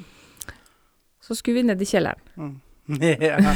Så 1.20 1.34
skulle 1.34 1.58
vi 1.60 1.66
ned 1.66 1.82
i 1.82 1.88
kjelleren. 1.90 2.22
Mm. 2.38 2.56
ja. 3.30 3.54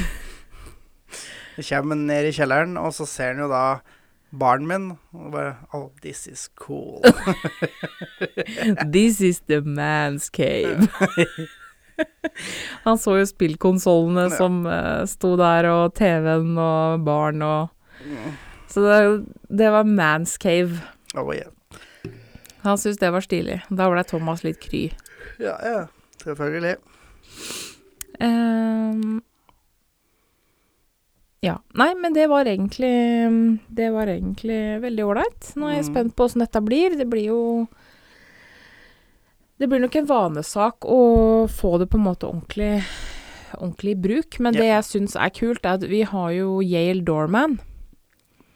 Jeg 1.56 1.68
kommer 1.70 1.94
ned 1.94 2.26
i 2.26 2.34
kjelleren, 2.34 2.74
og 2.82 2.90
så 2.96 3.06
ser 3.06 3.30
han 3.34 3.44
jo 3.44 3.48
da 3.52 3.78
barnet 4.34 4.66
min, 4.66 4.86
og 5.14 5.30
bare 5.30 5.52
Oh, 5.72 5.90
this 6.02 6.26
is 6.26 6.48
cool. 6.58 6.98
This 8.90 9.20
is 9.20 9.40
the 9.46 9.60
man's 9.62 10.28
cave. 10.34 10.88
Han 12.84 12.98
så 12.98 13.14
jo 13.20 13.26
spillkonsollene 13.30 14.26
Ja. 14.28 14.36
som 14.36 14.64
uh, 14.66 15.04
sto 15.06 15.36
der, 15.38 15.68
og 15.70 15.94
TV-en 15.94 16.56
og 16.58 17.04
barn 17.06 17.42
og 17.46 17.70
Så 18.68 18.80
det, 18.84 19.24
det 19.48 19.70
var 19.70 19.84
man's 19.84 20.36
cave. 20.40 20.80
Oh, 21.14 21.30
yeah. 21.34 21.50
Han 22.64 22.78
syntes 22.80 22.98
det 22.98 23.10
var 23.12 23.20
stilig. 23.20 23.60
Da 23.70 23.90
ble 23.92 24.02
Thomas 24.08 24.42
litt 24.44 24.60
kry. 24.62 24.86
Ja, 25.38 25.54
ja. 25.62 25.86
Selvfølgelig. 26.24 26.76
Um, 28.20 29.20
ja. 31.44 31.58
Nei, 31.76 31.90
men 32.00 32.14
det 32.16 32.28
var 32.30 32.46
egentlig 32.48 32.92
Det 33.76 33.90
var 33.92 34.08
egentlig 34.08 34.60
veldig 34.84 35.04
ålreit. 35.04 35.50
Nå 35.60 35.68
er 35.68 35.74
jeg 35.80 35.84
Mm. 35.84 35.90
spent 35.92 36.16
på 36.16 36.24
åssen 36.24 36.40
dette 36.40 36.62
blir. 36.64 36.96
Det 36.96 37.06
blir 37.10 37.26
jo 37.28 37.68
Det 39.58 39.68
blir 39.68 39.78
nok 39.80 39.94
en 39.96 40.06
vanesak 40.06 40.80
å 40.88 41.46
få 41.48 41.78
det 41.78 41.86
på 41.90 41.98
en 41.98 42.04
måte 42.08 42.26
ordentlig 42.26 42.82
ordentlig 43.54 43.90
i 43.92 44.00
bruk. 44.02 44.40
Men 44.40 44.52
det 44.52 44.64
jeg 44.66 44.82
syns 44.82 45.14
er 45.14 45.30
kult, 45.30 45.64
er 45.64 45.74
at 45.78 45.84
vi 45.86 46.02
har 46.02 46.30
jo 46.32 46.60
Yale 46.60 47.04
Doorman. 47.04 47.60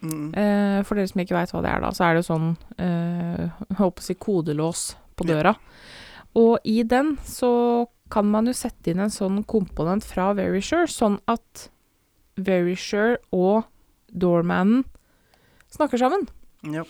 Mm. 0.02 0.28
Eh, 0.34 0.82
for 0.86 0.94
dere 0.94 1.08
som 1.10 1.20
ikke 1.20 1.34
veit 1.34 1.50
hva 1.52 1.62
det 1.64 1.70
er, 1.72 1.80
da, 1.80 1.90
så 1.90 2.04
er 2.06 2.14
det 2.14 2.26
sånn 2.28 2.56
eh, 2.78 3.48
håper 3.80 4.02
å 4.02 4.06
si 4.06 4.14
kodelås 4.14 4.94
på 5.18 5.26
Ja. 5.26 5.34
døra. 5.34 5.54
Og 6.36 6.58
i 6.64 6.82
den 6.84 7.16
så 7.26 7.86
kan 8.10 8.26
man 8.30 8.46
jo 8.46 8.52
sette 8.52 8.92
inn 8.92 9.00
en 9.00 9.10
sånn 9.10 9.44
komponent 9.44 10.04
fra 10.04 10.32
Verisure, 10.34 10.86
sånn 10.86 11.18
at 11.28 11.68
Verisure 12.38 13.18
og 13.34 13.64
doormanen 14.14 14.84
snakker 15.74 15.98
sammen. 16.00 16.28
Ja. 16.62 16.84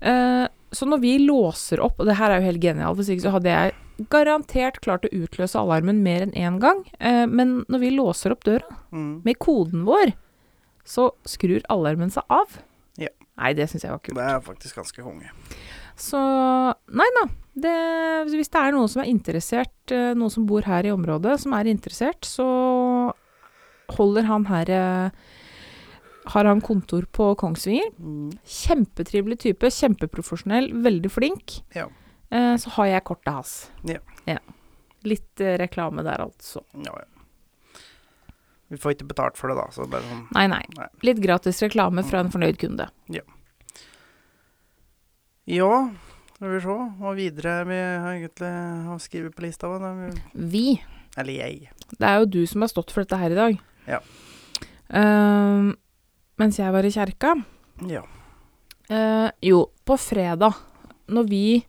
Eh, 0.00 0.46
så 0.74 0.86
når 0.88 1.00
vi 1.02 1.18
låser 1.26 1.80
opp, 1.82 1.98
og 2.00 2.06
det 2.06 2.16
her 2.18 2.30
er 2.30 2.40
jo 2.40 2.48
helt 2.52 2.62
genialt, 2.62 2.96
hvis 2.98 3.10
ikke 3.14 3.26
så 3.26 3.34
hadde 3.36 3.50
jeg 3.52 3.74
garantert 4.10 4.80
klart 4.82 5.04
å 5.06 5.12
utløse 5.14 5.58
alarmen 5.60 6.00
mer 6.02 6.24
enn 6.26 6.32
én 6.34 6.56
gang, 6.62 6.84
eh, 7.00 7.26
men 7.26 7.64
når 7.70 7.80
vi 7.80 7.90
låser 7.94 8.32
opp 8.34 8.44
døra 8.44 8.66
Mm. 8.92 9.22
med 9.24 9.38
koden 9.38 9.84
vår, 9.84 10.14
så 10.84 11.08
skrur 11.28 11.64
alarmen 11.72 12.12
seg 12.12 12.28
av. 12.32 12.58
Ja. 13.00 13.10
Nei, 13.40 13.54
det 13.56 13.66
syns 13.70 13.86
jeg 13.86 13.94
var 13.94 14.02
kult. 14.04 14.18
Det 14.18 14.26
er 14.30 14.44
faktisk 14.44 14.78
ganske 14.78 15.04
konge. 15.04 15.32
Så 15.98 16.20
nei 16.90 17.08
da. 17.20 17.24
Det, 17.54 17.74
hvis 18.32 18.50
det 18.50 18.60
er 18.60 18.74
noen 18.74 18.90
som 18.90 19.04
er 19.04 19.10
interessert, 19.12 19.74
eh, 19.94 20.10
noen 20.18 20.32
som 20.32 20.46
bor 20.48 20.66
her 20.66 20.86
i 20.86 20.90
området 20.90 21.36
som 21.44 21.54
er 21.54 21.70
interessert, 21.70 22.26
så 22.26 22.46
holder 23.94 24.26
han 24.26 24.46
her 24.48 24.70
eh, 24.74 25.24
Har 26.32 26.48
han 26.48 26.62
kontor 26.64 27.04
på 27.12 27.34
Kongsvinger. 27.36 27.90
Mm. 28.00 28.32
Kjempetrivelig 28.48 29.38
type, 29.42 29.70
kjempeprofesjonell, 29.70 30.70
veldig 30.82 31.10
flink. 31.12 31.60
Ja. 31.76 31.90
Eh, 32.32 32.54
så 32.56 32.70
har 32.78 32.86
jeg 32.90 33.04
kortet 33.04 33.34
hans. 33.36 33.56
Ja. 33.84 34.38
Litt 35.04 35.40
eh, 35.44 35.58
reklame 35.60 36.02
der, 36.02 36.24
altså. 36.24 36.64
Ja, 36.72 36.96
ja. 36.96 37.13
Vi 38.72 38.78
får 38.80 38.94
ikke 38.96 39.06
betalt 39.10 39.36
for 39.36 39.48
det, 39.52 39.56
da, 39.60 39.66
så 39.70 39.84
bare 39.90 40.02
sånn 40.08 40.22
Nei, 40.34 40.46
nei. 40.48 40.62
Nei. 40.78 40.86
Litt 41.04 41.20
gratis 41.22 41.60
reklame 41.62 42.02
fra 42.08 42.20
en 42.24 42.30
fornøyd 42.32 42.56
kunde. 42.58 42.88
Ja, 43.12 43.20
Ja, 45.46 45.90
skal 46.36 46.48
vi 46.54 46.60
se. 46.64 46.74
Og 47.04 47.16
videre 47.18 47.54
vi 47.68 47.76
har 47.76 48.14
egentlig 48.16 48.52
har 48.88 48.98
skrevet 49.04 49.34
på 49.36 49.44
lista. 49.44 49.68
Vi- 49.68 50.22
Vi 50.34 50.82
Eller 51.16 51.32
jeg. 51.32 51.70
Det 51.98 52.02
er 52.08 52.18
jo 52.18 52.24
du 52.26 52.46
som 52.46 52.62
har 52.62 52.68
stått 52.68 52.90
for 52.90 53.04
dette 53.04 53.16
her 53.16 53.30
i 53.30 53.34
dag. 53.34 53.58
Ja. 53.86 54.00
Uh, 54.90 55.72
mens 56.38 56.56
jeg 56.58 56.72
var 56.72 56.82
i 56.82 56.90
kjerka. 56.90 57.44
Ja. 57.86 58.02
Uh, 58.90 59.30
jo, 59.40 59.70
på 59.86 59.96
fredag, 59.96 60.54
når 61.08 61.28
vi 61.28 61.64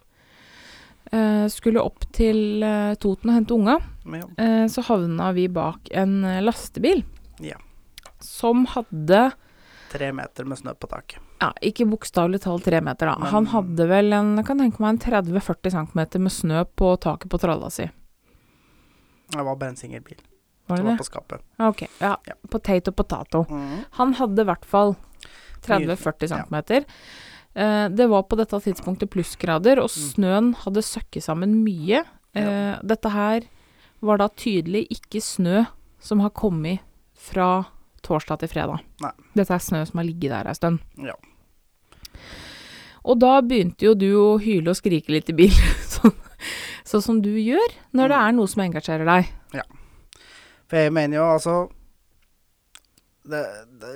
skulle 1.51 1.81
opp 1.83 2.05
til 2.15 2.63
eh, 2.63 2.95
Toten 2.95 3.29
og 3.29 3.35
hente 3.37 3.53
unga, 3.53 3.77
ja. 4.05 4.25
eh, 4.41 4.65
så 4.71 4.81
havna 4.87 5.31
vi 5.35 5.47
bak 5.47 5.89
en 5.91 6.23
eh, 6.25 6.41
lastebil. 6.41 7.03
Ja. 7.39 7.57
Som 8.19 8.65
hadde 8.65 9.31
Tre 9.91 10.09
meter 10.11 10.43
med 10.49 10.57
snø 10.57 10.73
på 10.75 10.87
taket. 10.91 11.19
ja, 11.39 11.51
ikke 11.61 11.85
bokstavelig 11.87 12.41
talt 12.43 12.63
tre 12.65 12.81
meter, 12.81 13.05
da. 13.07 13.17
Men- 13.19 13.31
Han 13.31 13.45
hadde 13.53 13.85
vel 13.87 14.11
en, 14.13 14.43
kan 14.43 14.57
tenke 14.59 14.79
meg 14.81 14.95
en 14.95 14.99
30-40 15.23 15.71
cm 15.71 16.21
med 16.23 16.31
snø 16.31 16.63
på 16.75 16.95
taket 16.99 17.29
på 17.31 17.39
tralla 17.39 17.69
si. 17.69 17.85
Det 19.31 19.41
var 19.43 19.55
bare 19.55 19.69
en 19.69 19.75
singelbil 19.79 20.17
Var 20.67 20.77
som 20.77 20.85
det 20.85 20.91
var 20.91 20.97
på 20.97 21.05
skapet. 21.07 21.41
Ok, 21.59 21.85
ja. 22.01 22.15
Ja. 22.27 22.33
Potato 22.49 22.91
potato. 22.91 23.45
Mm. 23.49 23.83
Han 23.91 24.13
hadde 24.13 24.41
i 24.41 24.45
hvert 24.49 24.65
fall 24.65 24.95
30-40 25.65 26.27
cm. 26.33 26.55
Eh, 26.55 26.83
det 27.55 28.07
var 28.11 28.23
på 28.27 28.35
dette 28.37 28.59
tidspunktet 28.59 29.09
plussgrader, 29.09 29.79
og 29.79 29.87
Mm. 29.89 30.09
snøen 30.11 30.49
hadde 30.65 30.81
søkket 30.83 31.23
sammen 31.23 31.63
mye. 31.63 32.03
Ja. 32.35 32.79
Dette 32.83 33.09
her 33.13 33.41
var 34.01 34.17
da 34.19 34.27
tydelig 34.27 34.87
ikke 34.91 35.21
snø 35.23 35.65
som 35.99 36.19
har 36.19 36.29
kommet 36.31 36.79
fra 37.15 37.65
torsdag 38.03 38.39
til 38.39 38.49
fredag. 38.49 38.81
Nei. 39.01 39.11
Dette 39.35 39.51
er 39.55 39.63
snø 39.63 39.85
som 39.87 39.97
har 39.99 40.05
ligget 40.05 40.29
der 40.35 40.47
ei 40.51 40.53
stund. 40.53 40.79
Ja. 40.99 41.15
Og 43.05 43.19
da 43.21 43.39
begynte 43.45 43.85
jo 43.85 43.93
du 43.93 44.07
å 44.17 44.27
hyle 44.41 44.71
og 44.73 44.75
skrike 44.79 45.13
litt 45.13 45.29
i 45.29 45.33
bil, 45.37 45.53
sånn, 45.95 46.13
sånn 46.83 47.03
som 47.05 47.21
du 47.21 47.31
gjør 47.37 47.75
når 47.93 48.09
det 48.09 48.17
Mm. 48.17 48.27
er 48.27 48.31
noe 48.33 48.47
som 48.47 48.63
engasjerer 48.65 49.05
deg. 49.05 49.29
Ja. 49.53 49.63
For 50.67 50.77
jeg 50.77 50.91
mener 50.93 51.17
jo 51.19 51.23
altså 51.35 51.55
det, 53.31 53.41
det, 53.81 53.91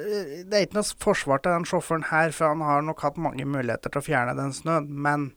det 0.49 0.57
er 0.57 0.65
ikke 0.65 0.79
noe 0.79 0.97
forsvar 1.05 1.41
til 1.43 1.53
den 1.55 1.67
sjåføren 1.69 2.07
her, 2.09 2.31
for 2.35 2.51
han 2.51 2.63
har 2.65 2.81
nok 2.85 3.03
hatt 3.05 3.19
mange 3.21 3.45
muligheter 3.45 3.93
til 3.93 4.01
å 4.01 4.05
fjerne 4.05 4.35
den 4.37 4.53
snøen, 4.55 4.87
men 5.05 5.29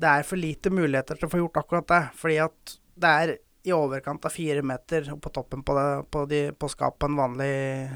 det 0.00 0.10
er 0.10 0.26
for 0.26 0.40
lite 0.40 0.72
muligheter 0.74 1.18
til 1.20 1.28
å 1.28 1.32
få 1.32 1.40
gjort 1.42 1.60
akkurat 1.60 1.90
det. 1.92 2.00
Fordi 2.18 2.38
at 2.42 2.72
det 3.04 3.12
er 3.24 3.34
i 3.64 3.72
overkant 3.72 4.24
av 4.28 4.32
fire 4.34 4.60
meter 4.66 5.06
på 5.22 5.30
toppen 5.32 5.62
på, 5.64 5.76
det, 5.78 5.86
på, 6.12 6.24
de, 6.28 6.40
på 6.52 6.68
skapet 6.72 6.98
på 7.04 7.08
en 7.08 7.16
vanlig 7.20 7.52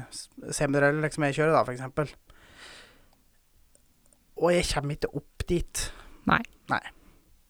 s- 0.09 0.27
semidrell 0.57 1.01
liksom 1.03 1.27
jeg 1.27 1.35
kjører, 1.41 1.57
da, 1.59 1.75
eksempel. 1.75 2.13
Og 4.39 4.53
jeg 4.55 4.65
kommer 4.71 4.95
ikke 4.95 5.11
opp 5.19 5.45
dit. 5.49 5.83
Nei. 6.29 6.39
Nei. 6.71 6.81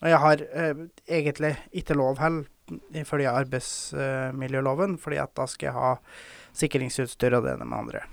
Og 0.02 0.08
jeg 0.10 0.20
har 0.24 0.44
eh, 0.64 0.82
egentlig 1.20 1.54
ikke 1.84 1.98
lov 2.00 2.20
heller, 2.24 2.48
ifølge 2.96 3.32
arbeidsmiljøloven, 3.34 4.98
fordi 5.02 5.18
at 5.22 5.32
da 5.38 5.46
skal 5.50 5.70
jeg 5.70 5.78
ha 5.78 5.94
sikringsutstyr 6.60 7.38
og 7.38 7.46
det 7.46 7.56
ene 7.56 7.68
med 7.68 7.80
andre. 7.80 8.04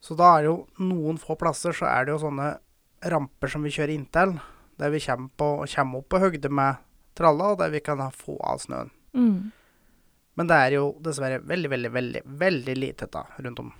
Så 0.00 0.16
da 0.16 0.32
er 0.34 0.44
det 0.44 0.50
jo 0.50 0.58
noen 0.90 1.20
få 1.20 1.36
plasser 1.38 1.76
så 1.76 1.88
er 1.90 2.06
det 2.06 2.14
jo 2.14 2.22
sånne 2.22 2.54
ramper 3.12 3.52
som 3.52 3.64
vi 3.64 3.72
kjører 3.74 3.94
inntil, 3.94 4.38
der 4.80 4.92
vi 4.92 5.00
kommer, 5.04 5.28
på, 5.36 5.48
kommer 5.74 6.00
opp 6.00 6.08
på 6.12 6.20
høgde 6.22 6.50
med 6.52 6.80
tralla, 7.16 7.52
og 7.52 7.60
der 7.60 7.72
vi 7.72 7.82
kan 7.84 8.00
få 8.16 8.38
av 8.46 8.62
snøen. 8.62 8.92
Mm. 9.12 9.50
Men 10.38 10.48
det 10.48 10.56
er 10.56 10.76
jo 10.78 10.84
dessverre 11.04 11.40
veldig, 11.44 11.70
veldig, 11.72 11.90
veldig 11.92 12.22
veldig 12.40 12.76
lite 12.78 13.08
da, 13.12 13.26
rundt 13.44 13.60
om. 13.60 13.72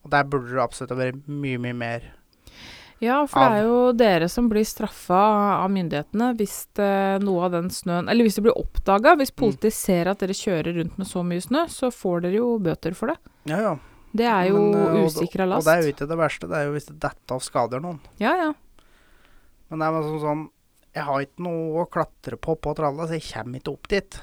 Og 0.00 0.10
der 0.10 0.26
burde 0.26 0.50
det 0.50 0.62
absolutt 0.62 0.96
vært 0.98 1.28
mye, 1.28 1.60
mye 1.60 1.76
mer. 1.76 2.08
Ja, 3.00 3.22
for 3.24 3.40
det 3.40 3.60
er 3.62 3.64
jo 3.64 3.76
dere 3.96 4.26
som 4.28 4.50
blir 4.50 4.66
straffa 4.68 5.20
av 5.64 5.70
myndighetene 5.72 6.34
hvis 6.36 6.56
det, 6.76 6.88
noe 7.24 7.46
av 7.46 7.54
den 7.54 7.70
snøen 7.72 8.10
Eller 8.12 8.26
hvis 8.26 8.36
det 8.36 8.44
blir 8.44 8.58
oppdaga. 8.60 9.14
Hvis 9.16 9.32
politiet 9.32 9.72
ser 9.72 10.10
at 10.12 10.20
dere 10.20 10.36
kjører 10.36 10.76
rundt 10.76 10.98
med 11.00 11.08
så 11.08 11.22
mye 11.24 11.40
snø, 11.40 11.64
så 11.72 11.88
får 11.94 12.26
dere 12.26 12.36
jo 12.42 12.50
bøter 12.60 12.96
for 12.98 13.14
det. 13.14 13.16
Ja, 13.48 13.60
ja. 13.70 13.72
Det 14.12 14.26
er 14.26 14.48
jo 14.50 14.58
Men, 14.58 14.74
eh, 14.74 15.04
og- 15.04 15.06
usikra 15.14 15.46
Og 15.56 15.64
det 15.64 15.72
er 15.72 15.82
jo 15.82 15.92
ikke 15.94 16.08
det 16.08 16.18
verste, 16.18 16.48
det 16.50 16.56
er 16.58 16.64
jo 16.66 16.72
hvis 16.74 16.86
det 16.90 16.98
detter 17.00 17.34
av 17.34 17.40
skader 17.40 17.80
noen. 17.80 18.00
Ja, 18.18 18.34
ja. 18.36 18.52
Men 19.70 19.78
det 19.78 19.86
er 19.86 20.02
sånn, 20.02 20.20
sånn 20.20 20.48
Jeg 20.92 21.04
har 21.04 21.20
ikke 21.22 21.44
noe 21.46 21.84
å 21.84 21.88
klatre 21.88 22.36
på 22.36 22.56
på 22.60 22.74
tralla, 22.74 23.06
så 23.06 23.14
jeg 23.14 23.22
kommer 23.32 23.60
ikke 23.60 23.72
opp 23.72 23.86
dit. 23.88 24.20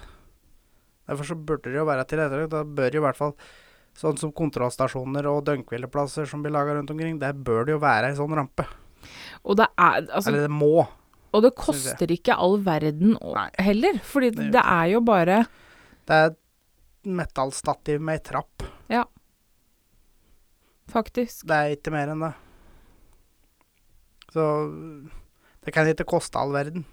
Derfor 1.07 1.23
så 1.23 1.35
burde 1.45 1.63
det 1.71 1.75
jo 1.79 1.85
være 1.85 2.05
til 2.05 2.17
tilrettelagt. 2.19 2.49
Da 2.51 2.63
bør 2.63 2.91
jo 2.91 2.99
i 2.99 3.05
hvert 3.07 3.15
fall 3.15 3.35
sånn 3.97 4.19
som 4.21 4.31
kontrollstasjoner 4.35 5.25
og 5.29 5.43
døgnhvileplasser 5.47 6.27
som 6.29 6.43
blir 6.43 6.53
laga 6.53 6.75
rundt 6.77 6.91
omkring, 6.93 7.17
der 7.21 7.33
bør 7.33 7.65
det 7.65 7.75
jo 7.75 7.81
være 7.81 8.11
ei 8.11 8.17
sånn 8.17 8.35
rampe. 8.37 8.67
Og 9.43 9.57
det 9.59 9.67
er 9.73 10.01
altså 10.05 10.29
Eller 10.31 10.47
det 10.47 10.53
må. 10.53 10.87
Og 11.35 11.43
det 11.43 11.53
koster 11.59 12.11
ikke 12.13 12.35
all 12.39 12.57
verden 12.65 13.15
Nei. 13.19 13.49
heller. 13.61 13.99
Fordi 14.03 14.31
Det 14.35 14.51
det 14.55 14.63
er 14.63 14.85
jo 14.93 15.01
bare 15.05 15.45
Det 16.07 16.15
er 16.15 16.25
et 16.31 16.39
metallstativ 17.03 18.01
med 18.01 18.19
ei 18.19 18.23
trapp. 18.23 18.63
Ja. 18.89 19.03
Faktisk. 20.91 21.45
Det 21.47 21.55
er 21.55 21.75
ikke 21.75 21.91
mer 21.91 22.13
enn 22.13 22.23
det. 22.25 22.33
Så 24.33 24.43
det 25.65 25.73
kan 25.75 25.87
ikke 25.87 26.07
koste 26.07 26.39
all 26.39 26.53
verden. 26.55 26.85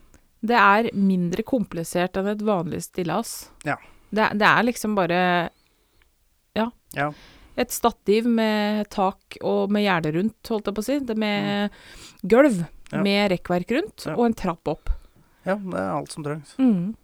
Det 0.44 0.56
er 0.58 0.90
mindre 0.92 1.42
komplisert 1.46 2.18
enn 2.20 2.28
et 2.28 2.42
vanlig 2.44 2.82
stillas. 2.84 3.50
Ja. 3.64 3.76
Det, 4.11 4.28
det 4.38 4.46
er 4.46 4.66
liksom 4.66 4.94
bare 4.99 5.20
Ja. 6.54 7.12
et 7.56 7.70
stativ 7.70 8.26
med 8.26 8.88
tak 8.90 9.37
og 9.42 9.70
med 9.70 9.82
gjerde 9.84 10.12
rundt, 10.14 10.49
holdt 10.49 10.66
jeg 10.66 10.75
på 10.75 10.82
å 10.82 10.84
si. 10.84 10.99
Det 11.00 11.16
med 11.16 11.70
gulv 12.26 12.64
Mm. 12.92 12.99
Ja. 12.99 13.02
med 13.02 13.30
rekkverk 13.32 13.70
rundt, 13.75 14.06
Ja. 14.06 14.14
og 14.14 14.26
en 14.26 14.34
trapp 14.34 14.68
opp. 14.68 14.90
Ja, 15.46 15.56
det 15.56 15.75
er 15.75 15.90
alt 15.96 16.12
som 16.12 16.23
trengs. 16.23 16.54
Mm. 16.58 16.94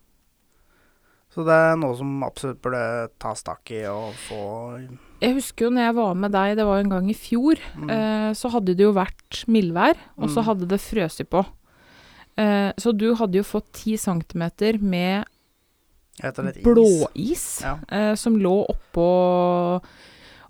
Så 1.31 1.45
det 1.47 1.55
er 1.55 1.77
noe 1.77 1.97
som 1.97 2.23
absolutt 2.27 2.61
burde 2.63 3.09
tas 3.19 3.43
tak 3.43 3.71
i 3.71 3.85
og 3.87 4.13
få 4.27 4.89
Jeg 5.23 5.35
husker 5.35 5.67
jo 5.67 5.71
når 5.71 5.83
jeg 5.87 5.95
var 5.95 6.15
med 6.15 6.33
deg, 6.33 6.57
det 6.57 6.65
var 6.67 6.79
en 6.81 6.89
gang 6.91 7.09
i 7.11 7.15
fjor, 7.15 7.57
mm, 7.77 7.91
eh, 7.91 8.31
så 8.35 8.51
hadde 8.51 8.75
det 8.77 8.79
jo 8.87 8.93
vært 8.93 9.45
mildvær, 9.47 9.97
og 10.19 10.29
så 10.29 10.41
Mm. 10.43 10.45
hadde 10.45 10.69
det 10.69 10.81
frøst 10.81 11.29
på. 11.29 11.45
Eh, 12.39 12.73
så 12.79 12.97
du 12.97 13.15
hadde 13.15 13.35
jo 13.35 13.43
fått 13.43 13.73
ti 13.73 13.97
centimeter 13.97 14.81
med 14.81 15.25
Jeg 15.25 15.27
heter 15.27 15.27
litt 15.27 15.27
is. 15.27 16.10
Blåis 16.65 17.61
Ja. 17.65 17.79
eh, 17.89 18.15
som 18.15 18.37
lå 18.37 18.67
oppå, 18.69 19.83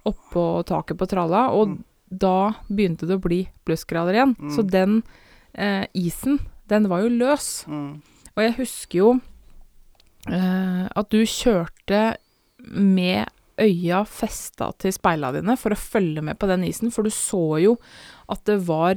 oppå 0.07 0.45
taket 0.67 0.99
på 0.99 1.07
tralla, 1.09 1.51
og 1.53 1.69
Mm. 1.69 1.85
da 2.11 2.55
begynte 2.69 3.07
det 3.07 3.19
å 3.19 3.23
bli 3.23 3.49
plussgrader 3.65 4.15
igjen. 4.15 4.37
Mm. 4.39 4.57
Så 4.57 4.63
den 4.69 5.03
eh, 5.55 5.87
isen, 5.95 6.39
den 6.69 6.89
var 6.89 7.03
jo 7.03 7.09
løs. 7.09 7.65
Mm. 7.67 8.03
Og 8.37 8.43
jeg 8.45 8.55
husker 8.57 8.99
jo 8.99 9.21
eh, 10.29 10.89
at 10.95 11.09
du 11.11 11.23
kjørte 11.27 12.17
med 12.71 13.29
øya 13.61 14.03
festa 14.09 14.71
til 14.79 14.93
speila 14.93 15.33
dine 15.33 15.57
for 15.61 15.71
å 15.75 15.77
følge 15.81 16.23
med 16.25 16.39
på 16.41 16.47
den 16.49 16.63
isen, 16.65 16.91
for 16.93 17.03
du 17.05 17.11
så 17.13 17.61
jo 17.61 17.77
at 18.29 18.45
det 18.49 18.61
var 18.67 18.95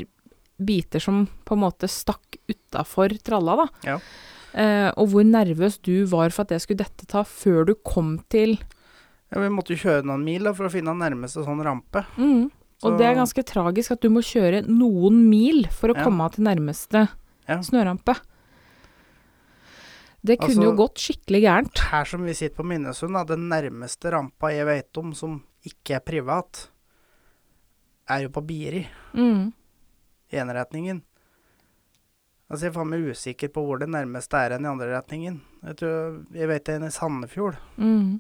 biter 0.64 1.02
som 1.04 1.26
på 1.44 1.56
en 1.58 1.64
måte 1.66 1.90
stakk 1.90 2.38
utafor 2.48 3.18
tralla, 3.24 3.56
da. 3.64 3.68
Ja. 3.84 3.98
Eh, 4.54 4.92
og 4.98 5.08
hvor 5.10 5.24
nervøs 5.26 5.80
du 5.82 6.06
var 6.06 6.30
for 6.30 6.44
at 6.44 6.50
det 6.54 6.62
skulle 6.62 6.84
dette 6.84 7.08
ta 7.10 7.24
før 7.26 7.66
du 7.66 7.74
kom 7.76 8.20
til 8.30 8.60
Ja, 9.34 9.40
vi 9.42 9.48
måtte 9.50 9.74
jo 9.74 9.82
kjøre 9.90 10.04
noen 10.06 10.22
mil 10.24 10.44
da, 10.46 10.52
for 10.54 10.68
å 10.68 10.72
finne 10.72 10.94
den 10.94 11.02
nærmeste 11.02 11.42
sånn 11.44 11.64
rampe. 11.66 12.06
mm. 12.18 12.52
Og 12.84 12.92
Så- 12.92 12.98
det 13.00 13.06
er 13.08 13.16
ganske 13.16 13.44
tragisk 13.44 13.92
at 13.92 14.02
du 14.02 14.10
må 14.10 14.20
kjøre 14.22 14.68
noen 14.68 15.30
mil 15.30 15.64
for 15.72 15.90
å 15.90 15.96
Ja. 15.96 16.04
komme 16.04 16.30
til 16.32 16.44
nærmeste 16.44 17.10
Ja. 17.50 17.58
snørampe. 17.62 18.20
Det 20.26 20.38
kunne 20.40 20.54
Altså- 20.56 20.64
jo 20.64 20.76
gått 20.76 20.96
skikkelig 20.98 21.42
gærent. 21.42 21.78
Her 21.80 22.06
som 22.06 22.24
vi 22.24 22.34
sitter 22.34 22.56
på 22.56 22.66
Minnesund, 22.66 23.14
da, 23.14 23.24
den 23.24 23.50
nærmeste 23.50 24.12
rampa 24.12 24.52
jeg 24.52 24.66
vet 24.66 24.98
om 24.98 25.14
som 25.14 25.44
ikke 25.66 25.96
er 25.96 26.00
privat, 26.00 26.68
er 28.10 28.22
jo 28.24 28.30
på 28.30 28.46
Biri. 28.46 28.88
Mm. 29.14 29.54
i 30.32 30.36
ene 30.38 30.54
retningen. 30.54 31.02
Altså, 32.54 32.68
jeg 32.68 32.70
er 32.70 32.76
faen 32.76 32.92
meg 32.92 33.08
usikker 33.10 33.50
på 33.50 33.64
hvor 33.66 33.80
det 33.82 33.88
nærmeste 33.90 34.38
er 34.38 34.54
enn 34.54 34.68
i 34.68 34.70
andre 34.70 34.92
retningen. 34.92 35.40
Jeg, 35.64 35.78
tror, 35.80 36.20
jeg 36.38 36.50
vet 36.52 36.68
det 36.68 36.76
er 36.76 36.84
en 36.84 36.86
i 36.86 36.94
Sandefjord. 36.94 37.58
Mm. 37.82 38.12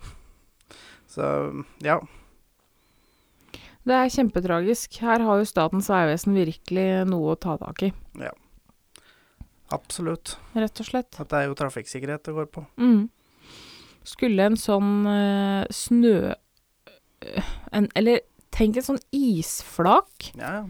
Så 1.14 1.26
ja. 1.84 1.98
Det 3.84 3.96
er 3.96 4.12
kjempetragisk. 4.14 4.96
Her 5.04 5.26
har 5.26 5.42
jo 5.42 5.48
Statens 5.48 5.90
vegvesen 5.92 6.32
virkelig 6.36 6.86
noe 7.12 7.34
å 7.34 7.38
ta 7.40 7.58
tak 7.60 7.84
i, 7.90 7.92
Ja. 8.20 8.32
Absolutt. 9.70 10.38
rett 10.56 10.80
og 10.82 10.88
slett. 10.88 11.20
At 11.20 11.28
det 11.30 11.42
er 11.44 11.50
jo 11.50 11.60
trafikksikkerhet 11.60 12.24
det 12.26 12.32
går 12.34 12.48
på. 12.56 12.64
Mm. 12.80 13.04
Skulle 14.08 14.48
en 14.48 14.56
sånn 14.58 15.04
uh, 15.06 15.68
snø... 15.70 16.32
Uh, 17.20 17.56
En, 17.76 17.84
eller 17.94 18.22
tenk 18.50 18.78
en 18.80 18.86
sånn 18.86 19.02
isflak 19.12 20.30
Ja, 20.40 20.54
ja. 20.56 20.62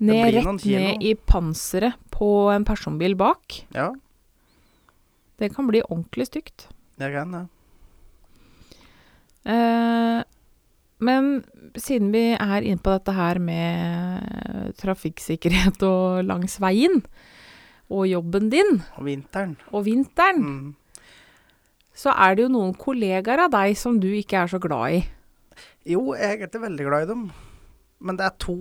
Ned, 0.00 0.34
rett 0.34 0.64
ned 0.66 1.02
i 1.02 1.14
panseret 1.14 1.94
på 2.10 2.28
en 2.54 2.64
personbil 2.64 3.14
bak. 3.16 3.62
Ja, 3.74 3.92
Det 5.38 5.50
kan 5.54 5.66
bli 5.68 5.82
ordentlig 5.82 6.26
stygt. 6.30 6.68
det 6.98 7.12
kan 7.12 7.30
det. 7.32 7.46
Eh, 9.44 10.22
men 10.98 11.26
siden 11.76 12.10
vi 12.14 12.22
er 12.34 12.64
inne 12.64 12.80
på 12.82 12.94
dette 12.96 13.12
her 13.14 13.38
med 13.42 14.72
trafikksikkerhet 14.80 15.82
og 15.86 16.24
langs 16.26 16.56
veien, 16.62 17.02
og 17.92 18.08
jobben 18.10 18.48
din, 18.50 18.80
Og 18.98 19.04
vinteren. 19.06 19.56
og 19.72 19.84
vinteren, 19.84 20.42
Mm. 20.42 20.74
så 21.94 22.10
er 22.16 22.34
det 22.34 22.42
jo 22.44 22.48
noen 22.48 22.74
kollegaer 22.74 23.44
av 23.44 23.50
deg 23.50 23.76
som 23.76 24.00
du 24.00 24.08
ikke 24.08 24.42
er 24.42 24.46
så 24.48 24.58
glad 24.58 24.92
i. 24.96 25.04
Jo, 25.86 26.14
jeg 26.14 26.24
er 26.24 26.36
egentlig 26.48 26.60
veldig 26.62 26.86
glad 26.88 27.02
i 27.02 27.06
dem. 27.12 27.32
Men 27.98 28.18
det 28.18 28.26
er 28.26 28.36
to 28.42 28.56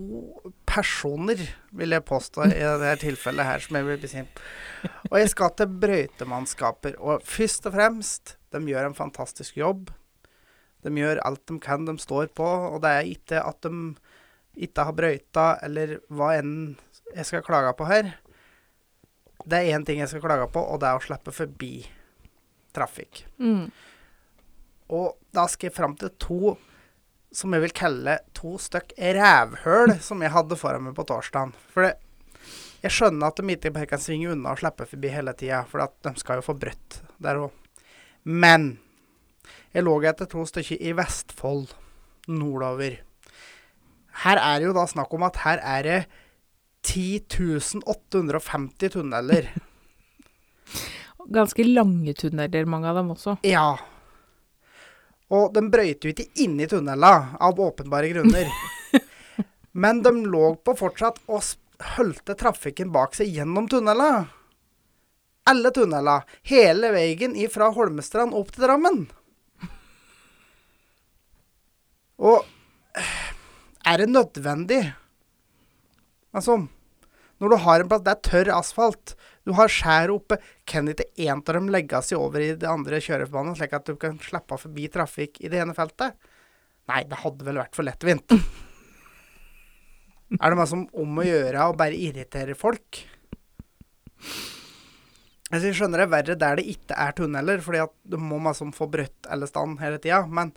personer, 0.69 1.41
vil 1.75 1.91
jeg 1.91 2.05
påstå, 2.07 2.45
i 2.47 2.61
dette 2.63 3.01
tilfellet 3.03 3.47
her, 3.47 3.63
som 3.63 3.75
jeg 3.75 3.87
vil 3.87 3.99
bli 3.99 4.09
sint 4.11 4.31
på. 4.31 4.91
Og 5.11 5.17
jeg 5.19 5.31
skal 5.33 5.53
til 5.59 5.77
brøytemannskaper. 5.83 6.95
Og 7.03 7.23
først 7.27 7.67
og 7.67 7.75
fremst, 7.75 8.35
de 8.55 8.61
gjør 8.69 8.89
en 8.89 8.97
fantastisk 8.97 9.57
jobb. 9.59 9.91
De 10.85 10.93
gjør 10.95 11.19
alt 11.27 11.43
de 11.49 11.57
kan, 11.59 11.87
de 11.87 11.97
står 11.99 12.29
på. 12.37 12.45
Og 12.45 12.79
det 12.85 12.93
er 12.93 13.11
ikke 13.11 13.41
at 13.43 13.59
de 13.65 13.73
ikke 14.55 14.85
har 14.87 14.95
brøyta, 14.95 15.47
eller 15.67 15.97
hva 16.07 16.31
enn 16.39 16.53
jeg 17.15 17.27
skal 17.27 17.43
klage 17.45 17.73
på 17.75 17.87
her. 17.89 18.13
Det 19.45 19.59
er 19.59 19.75
én 19.75 19.83
ting 19.85 19.99
jeg 19.99 20.09
skal 20.13 20.23
klage 20.23 20.47
på, 20.53 20.63
og 20.63 20.79
det 20.81 20.89
er 20.89 20.99
å 20.99 21.03
slippe 21.03 21.33
forbi 21.35 21.73
trafikk. 22.75 23.25
Mm. 23.39 23.67
Og 24.95 25.17
da 25.35 25.45
skal 25.51 25.69
jeg 25.69 25.75
fram 25.75 25.95
til 25.99 26.13
to 26.21 26.55
som 27.35 27.51
jeg 27.51 27.65
vil 27.65 27.75
kalle 27.75 28.19
to 28.37 28.55
stykk 28.61 28.93
rævhøl 29.17 29.97
som 30.03 30.21
jeg 30.23 30.31
hadde 30.31 30.57
foran 30.59 30.85
meg 30.87 30.95
på 30.95 31.03
torsdagen. 31.09 31.51
For 31.73 31.83
det, 31.83 31.97
jeg 32.85 32.93
skjønner 32.95 33.27
at 33.27 33.41
de 33.41 33.55
ikke 33.55 33.73
bare 33.75 33.89
kan 33.89 34.01
svinge 34.01 34.31
unna 34.31 34.53
og 34.53 34.61
slippe 34.61 34.87
forbi 34.87 35.11
hele 35.11 35.33
tida, 35.37 35.63
for 35.67 35.83
at 35.83 35.95
de 36.05 36.13
skal 36.21 36.39
jo 36.39 36.45
få 36.45 36.55
brøtt 36.59 37.01
der 37.23 37.41
òg. 37.41 37.51
Men 38.25 38.77
jeg 39.75 39.83
lå 39.83 39.97
etter 40.07 40.29
to 40.31 40.45
stykker 40.47 40.79
i 40.79 40.93
Vestfold, 40.95 41.73
nordover. 42.31 43.01
Her 44.23 44.39
er 44.39 44.61
det 44.61 44.69
jo 44.69 44.77
da 44.77 44.85
snakk 44.87 45.11
om 45.13 45.25
at 45.27 45.41
her 45.43 45.59
er 45.59 45.81
det 45.83 46.00
10.850 46.87 48.93
tunneler. 48.93 49.50
Ganske 51.35 51.65
lange 51.67 52.13
tunneler, 52.15 52.69
mange 52.69 52.87
av 52.87 53.01
dem 53.01 53.11
også. 53.15 53.35
Ja. 53.43 53.75
Og 55.33 55.53
de 55.55 55.64
brøyter 55.74 56.09
jo 56.09 56.14
ikke 56.14 56.44
inni 56.44 56.68
tunnela, 56.70 57.38
av 57.42 57.59
åpenbare 57.59 58.11
grunner. 58.14 58.50
Men 59.81 60.03
de 60.05 60.14
lå 60.25 60.53
på 60.61 60.75
fortsatt 60.77 61.22
og 61.25 61.44
holdt 61.96 62.29
trafikken 62.40 62.92
bak 62.94 63.18
seg 63.18 63.33
gjennom 63.33 63.68
tunnela. 63.72 64.27
Alle 65.50 65.72
tunnela. 65.74 66.22
Hele 66.46 66.92
veien 66.94 67.35
fra 67.53 67.72
Holmestrand 67.74 68.38
opp 68.38 68.53
til 68.53 68.66
Drammen. 68.66 69.05
Og 72.16 72.46
er 73.85 74.01
det 74.01 74.07
nødvendig? 74.09 74.81
Altså 76.35 76.61
Når 77.41 77.51
du 77.51 77.55
har 77.65 77.81
en 77.81 77.89
plass 77.91 78.03
Det 78.05 78.13
er 78.13 78.27
tørr 78.29 78.51
asfalt. 78.55 79.15
Du 79.45 79.53
har 79.57 79.71
skjær 79.71 80.13
oppe. 80.13 80.37
Kan 80.67 80.87
ikke 80.91 81.09
én 81.19 81.41
av 81.41 81.53
dem 81.57 81.67
legge 81.74 82.01
seg 82.05 82.21
over 82.21 82.43
i 82.43 82.53
det 82.59 82.69
andre 82.69 83.01
kjørebanen, 83.03 83.57
slik 83.57 83.75
at 83.75 83.89
du 83.89 83.98
kan 84.00 84.17
slippe 84.24 84.57
forbi 84.61 84.87
trafikk 84.93 85.41
i 85.43 85.51
det 85.51 85.59
ene 85.63 85.75
feltet? 85.77 86.15
Nei, 86.89 87.01
det 87.09 87.19
hadde 87.24 87.48
vel 87.48 87.59
vært 87.59 87.75
for 87.77 87.87
lettvint. 87.87 88.35
er 90.41 90.53
det 90.53 90.59
meg 90.59 90.69
som 90.69 90.85
om 90.93 91.19
å 91.21 91.25
gjøre 91.25 91.67
å 91.69 91.77
bare 91.77 91.98
irritere 91.98 92.57
folk? 92.57 93.01
Altså, 95.51 95.67
jeg 95.69 95.77
skjønner 95.77 96.01
det 96.01 96.07
er 96.07 96.13
verre 96.13 96.37
der 96.41 96.57
det 96.59 96.65
ikke 96.71 96.98
er 96.98 97.13
tunneler, 97.17 97.61
fordi 97.61 97.83
at 97.83 97.93
du 98.09 98.17
må 98.21 98.39
liksom 98.41 98.74
få 98.75 98.87
brøtt 98.91 99.29
alle 99.29 99.50
stand 99.50 99.77
hele 99.83 100.01
tida, 100.01 100.24
men 100.25 100.55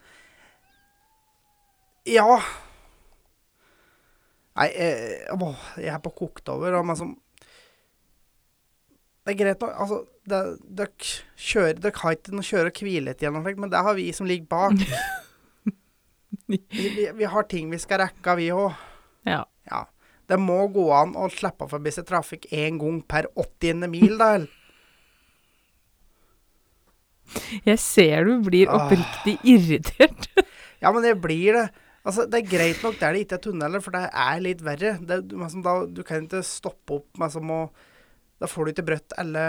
Ja. 2.08 2.40
Nei, 4.58 4.68
jeg, 4.74 5.18
å, 5.38 5.52
jeg 5.78 5.92
er 5.94 6.00
på 6.02 6.10
kokt 6.18 6.48
over, 6.50 6.74
og 6.80 6.86
liksom 6.90 7.12
Det 9.22 9.34
er 9.34 9.38
greit 9.38 9.60
nok, 9.62 9.74
altså 9.84 9.98
Dere 10.28 10.88
kjører 11.38 11.78
Dere 11.84 12.00
har 12.02 12.16
ikke 12.16 12.34
noe 12.34 12.46
kjøre- 12.48 12.72
og 12.72 12.80
hviletid 12.82 13.32
noe 13.36 13.44
slikt, 13.46 13.60
men 13.62 13.70
det 13.72 13.82
har 13.86 13.94
vi 13.96 14.08
som 14.16 14.26
ligger 14.28 14.48
bak. 14.50 14.82
Vi, 16.48 16.58
vi, 16.72 17.06
vi 17.16 17.24
har 17.28 17.44
ting 17.48 17.70
vi 17.72 17.78
skal 17.80 18.00
rekke, 18.02 18.34
vi 18.36 18.46
òg. 18.52 18.72
Ja. 19.28 19.42
Ja. 19.68 19.82
Det 20.28 20.36
må 20.40 20.58
gå 20.72 20.84
an 20.96 21.14
å 21.16 21.26
slippe 21.32 21.64
forbi 21.68 21.92
seg 21.92 22.06
trafikk 22.08 22.46
én 22.52 22.76
gang 22.80 22.98
per 23.08 23.28
80. 23.36 23.84
mil, 23.92 24.14
da. 24.20 24.30
Jeg 27.66 27.78
ser 27.80 28.24
du 28.28 28.34
blir 28.44 28.68
Ah. 28.68 28.86
oppriktig 28.86 29.38
irritert. 29.44 30.28
Ja, 30.80 30.92
men 30.94 31.02
det 31.02 31.16
blir 31.20 31.56
det. 31.56 31.64
Altså, 32.08 32.24
Det 32.24 32.38
er 32.40 32.48
greit 32.48 32.84
nok 32.84 32.96
der 33.00 33.12
det 33.12 33.26
ikke 33.26 33.36
er 33.36 33.44
tunneler, 33.44 33.82
for 33.84 33.92
det 33.92 34.06
er 34.08 34.40
litt 34.40 34.62
verre. 34.64 34.94
Det, 35.04 35.18
liksom, 35.28 35.64
da, 35.66 35.74
du 35.84 36.00
kan 36.06 36.24
ikke 36.24 36.40
stoppe 36.46 37.02
opp 37.02 37.20
med 37.20 37.34
som 37.34 37.52
å 37.52 37.66
Da 38.38 38.46
får 38.46 38.64
du 38.64 38.70
ikke 38.70 38.86
brøtt 38.86 39.16
alle 39.18 39.44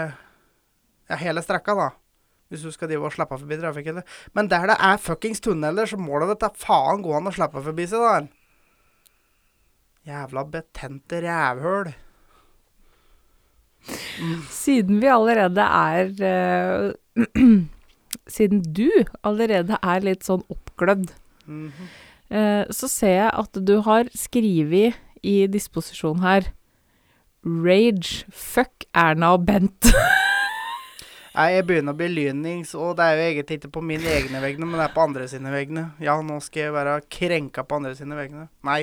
ja, 1.06 1.16
hele 1.20 1.42
strekka, 1.44 1.76
da. 1.78 1.88
Hvis 2.50 2.64
du 2.66 2.72
skal 2.74 2.90
drive 2.90 3.06
og 3.06 3.14
slippe 3.14 3.38
forbi 3.38 3.58
trafikken. 3.60 4.00
Men 4.34 4.50
der 4.50 4.66
det 4.72 4.76
er 4.82 4.98
fuckings 4.98 5.40
tunneler, 5.40 5.86
så 5.86 5.94
må 5.98 6.18
det 6.18 6.40
da 6.42 6.50
faen 6.50 7.04
gå 7.04 7.14
an 7.14 7.30
å 7.30 7.34
slippe 7.34 7.62
forbi 7.62 7.86
seg, 7.86 8.02
da. 8.02 9.14
Jævla 10.10 10.44
betente 10.50 11.22
rævhøl. 11.22 11.92
Siden 14.50 14.98
vi 15.00 15.08
allerede 15.08 15.62
er 15.62 16.10
uh, 16.18 17.24
Siden 18.34 18.60
du 18.74 18.90
allerede 19.22 19.78
er 19.80 20.04
litt 20.04 20.26
sånn 20.26 20.44
oppglødd, 20.50 21.14
Mm 21.50 21.70
eh, 21.70 22.09
så 22.30 22.86
ser 22.86 23.16
jeg 23.16 23.30
at 23.42 23.58
du 23.66 23.80
har 23.82 24.06
skrevet 24.14 24.98
i 25.26 25.34
disposisjon 25.50 26.22
her 26.22 26.46
Rage. 27.40 28.26
Fuck 28.30 28.84
Erna 28.94 29.32
og 29.34 29.46
Bent. 29.48 29.90
Nei, 31.36 31.46
jeg 31.54 31.64
begynner 31.68 31.94
å 31.94 31.98
bli 31.98 32.08
lynings, 32.10 32.74
og 32.76 32.96
det 32.98 33.06
er 33.06 33.16
jo 33.16 33.26
egentlig 33.28 33.60
ikke 33.60 33.72
på 33.76 33.82
mine 33.86 34.10
egne 34.12 34.42
vegne, 34.42 34.66
men 34.66 34.80
det 34.80 34.88
er 34.88 34.96
på 34.96 35.04
andre 35.04 35.28
sine 35.30 35.52
vegne. 35.54 35.86
Ja, 36.02 36.18
nå 36.26 36.40
skal 36.44 36.66
jeg 36.66 36.74
være 36.74 36.96
krenka 37.06 37.64
på 37.64 37.78
andre 37.78 37.94
sine 37.96 38.18
vegne. 38.18 38.48
Nei, 38.66 38.82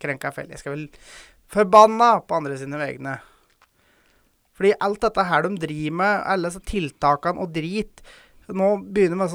krenka 0.00 0.30
er 0.30 0.36
feil. 0.36 0.48
Jeg 0.54 0.62
skal 0.62 0.76
vel 0.76 0.86
forbanna 1.50 2.12
på 2.24 2.38
andre 2.38 2.56
sine 2.60 2.78
vegne. 2.80 3.18
Fordi 4.56 4.72
alt 4.86 5.02
dette 5.02 5.26
her 5.28 5.44
de 5.44 5.52
driver 5.60 5.98
med, 6.00 6.24
alle 6.30 6.48
disse 6.48 6.64
tiltakene 6.68 7.40
og 7.40 7.54
drit 7.54 8.02
Nå 8.50 8.66
begynner 8.82 9.20
med 9.20 9.30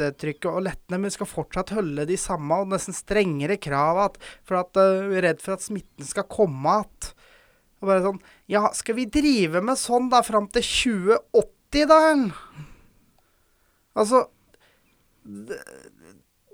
sånn 0.00 0.50
og 0.50 0.64
lette 0.66 0.92
ned, 0.92 1.04
men 1.04 1.12
skal 1.14 1.30
fortsatt 1.30 1.74
holde 1.76 2.06
de 2.08 2.18
samme 2.20 2.60
og 2.62 2.72
nesten 2.72 2.96
strengere 2.96 3.58
krav 3.62 4.18
for 4.46 4.60
at 4.60 4.80
uh, 4.80 5.06
vi 5.10 5.20
er 5.20 5.28
redd 5.30 5.44
for 5.44 5.56
at 5.56 5.64
smitten 5.64 6.06
skal 6.08 6.28
komme 6.30 6.78
igjen. 6.80 7.10
Og 7.82 7.90
bare 7.90 8.04
sånn 8.04 8.22
Ja, 8.50 8.68
skal 8.76 8.98
vi 8.98 9.08
drive 9.10 9.60
med 9.64 9.80
sånn 9.80 10.10
da 10.12 10.22
fram 10.24 10.48
til 10.52 10.64
2080, 10.64 11.88
da? 11.90 12.00
Altså 13.94 14.26
det, 15.24 15.58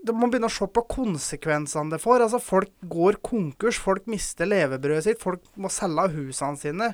det 0.06 0.14
må 0.16 0.28
begynne 0.30 0.48
å 0.48 0.52
se 0.52 0.66
på 0.70 0.84
konsekvensene 0.90 1.92
det 1.92 2.00
får. 2.02 2.24
Altså, 2.24 2.40
folk 2.42 2.72
går 2.88 3.20
konkurs, 3.26 3.80
folk 3.82 4.06
mister 4.10 4.48
levebrødet 4.48 5.06
sitt, 5.06 5.22
folk 5.22 5.44
må 5.60 5.70
selge 5.72 6.08
husene 6.14 6.60
sine. 6.60 6.92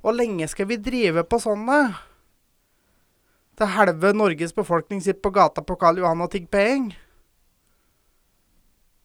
Hvor 0.00 0.16
lenge 0.16 0.48
skal 0.50 0.68
vi 0.70 0.80
drive 0.80 1.26
på 1.28 1.40
sånn, 1.42 1.66
da? 1.68 2.09
Til 3.60 3.68
halve 3.74 4.14
Norges 4.16 4.54
befolkning 4.56 5.02
sitter 5.04 5.20
på 5.20 5.34
gata 5.36 5.60
på 5.60 5.76
Karl 5.76 6.00
Johan 6.00 6.24
og 6.24 6.30
tigger 6.32 6.48
penger? 6.54 6.94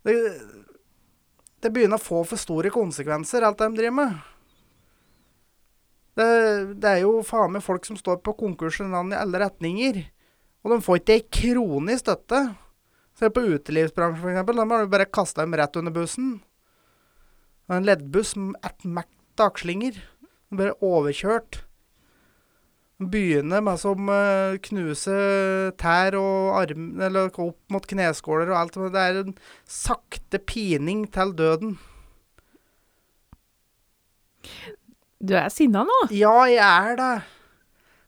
Det, 0.05 0.13
det 1.59 1.71
begynner 1.75 1.99
å 1.99 2.05
få 2.05 2.21
for 2.29 2.39
store 2.39 2.71
konsekvenser, 2.71 3.43
alt 3.43 3.59
det 3.59 3.67
de 3.67 3.81
driver 3.81 3.97
med. 3.97 4.15
Det, 6.15 6.27
det 6.79 6.91
er 6.93 7.01
jo 7.03 7.17
faen 7.27 7.51
meg 7.57 7.65
folk 7.65 7.83
som 7.83 7.97
står 7.99 8.21
på 8.23 8.37
konkursen 8.39 8.95
i 8.95 9.19
alle 9.19 9.41
retninger. 9.43 9.99
Og 10.63 10.71
de 10.71 10.79
får 10.85 11.01
ikke 11.01 11.17
ei 11.17 11.25
krone 11.41 11.97
i 11.97 11.99
støtte. 11.99 12.39
Se 13.19 13.27
på 13.27 13.43
utelivsbransjen, 13.43 14.31
eksempel. 14.31 14.61
Da 14.61 14.67
må 14.67 14.79
du 14.79 14.93
bare 14.95 15.09
kaste 15.11 15.43
dem 15.43 15.59
rett 15.59 15.75
under 15.75 15.93
bussen. 15.93 16.37
En 17.67 17.83
leddbuss 17.83 18.37
med 18.39 18.55
ett 18.63 18.87
mekk 18.87 19.43
akslinger. 19.43 19.99
Bare 20.55 20.77
overkjørt. 20.79 21.64
Begynner 22.95 23.59
med 23.59 23.79
som 23.81 24.07
uh, 24.07 24.55
knuse 24.63 25.15
tær 25.75 26.15
og 26.15 26.53
arm 26.61 26.93
Eller 27.03 27.27
opp 27.27 27.57
mot 27.73 27.83
kneskåler 27.83 28.53
og 28.53 28.59
alt. 28.61 28.77
Men 28.79 28.93
det 28.93 29.03
er 29.03 29.19
en 29.23 29.35
sakte 29.67 30.39
pining 30.39 31.03
til 31.11 31.35
døden. 31.35 31.75
Du 35.19 35.33
er 35.35 35.49
sinna 35.51 35.83
nå? 35.87 35.99
Ja, 36.13 36.37
jeg 36.47 36.61
er 36.63 36.99
det. 36.99 37.13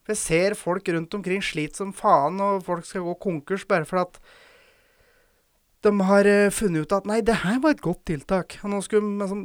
For 0.05 0.15
jeg 0.15 0.21
ser 0.21 0.55
folk 0.55 0.87
rundt 0.93 1.15
omkring 1.17 1.41
sliter 1.43 1.81
som 1.81 1.93
faen, 1.95 2.39
og 2.39 2.63
folk 2.63 2.85
skal 2.87 3.03
gå 3.03 3.17
konkurs 3.25 3.65
bare 3.67 3.87
for 3.87 4.05
at 4.05 4.19
de 5.83 5.91
har 6.07 6.27
eh, 6.29 6.51
funnet 6.53 6.87
ut 6.87 6.95
at 6.95 7.07
nei, 7.09 7.19
det 7.25 7.41
her 7.43 7.59
var 7.63 7.75
et 7.75 7.83
godt 7.83 8.05
tiltak. 8.07 8.55
Og 8.63 8.71
nå 8.71 8.79
skulle 8.85 9.03
de 9.03 9.19
liksom 9.19 9.43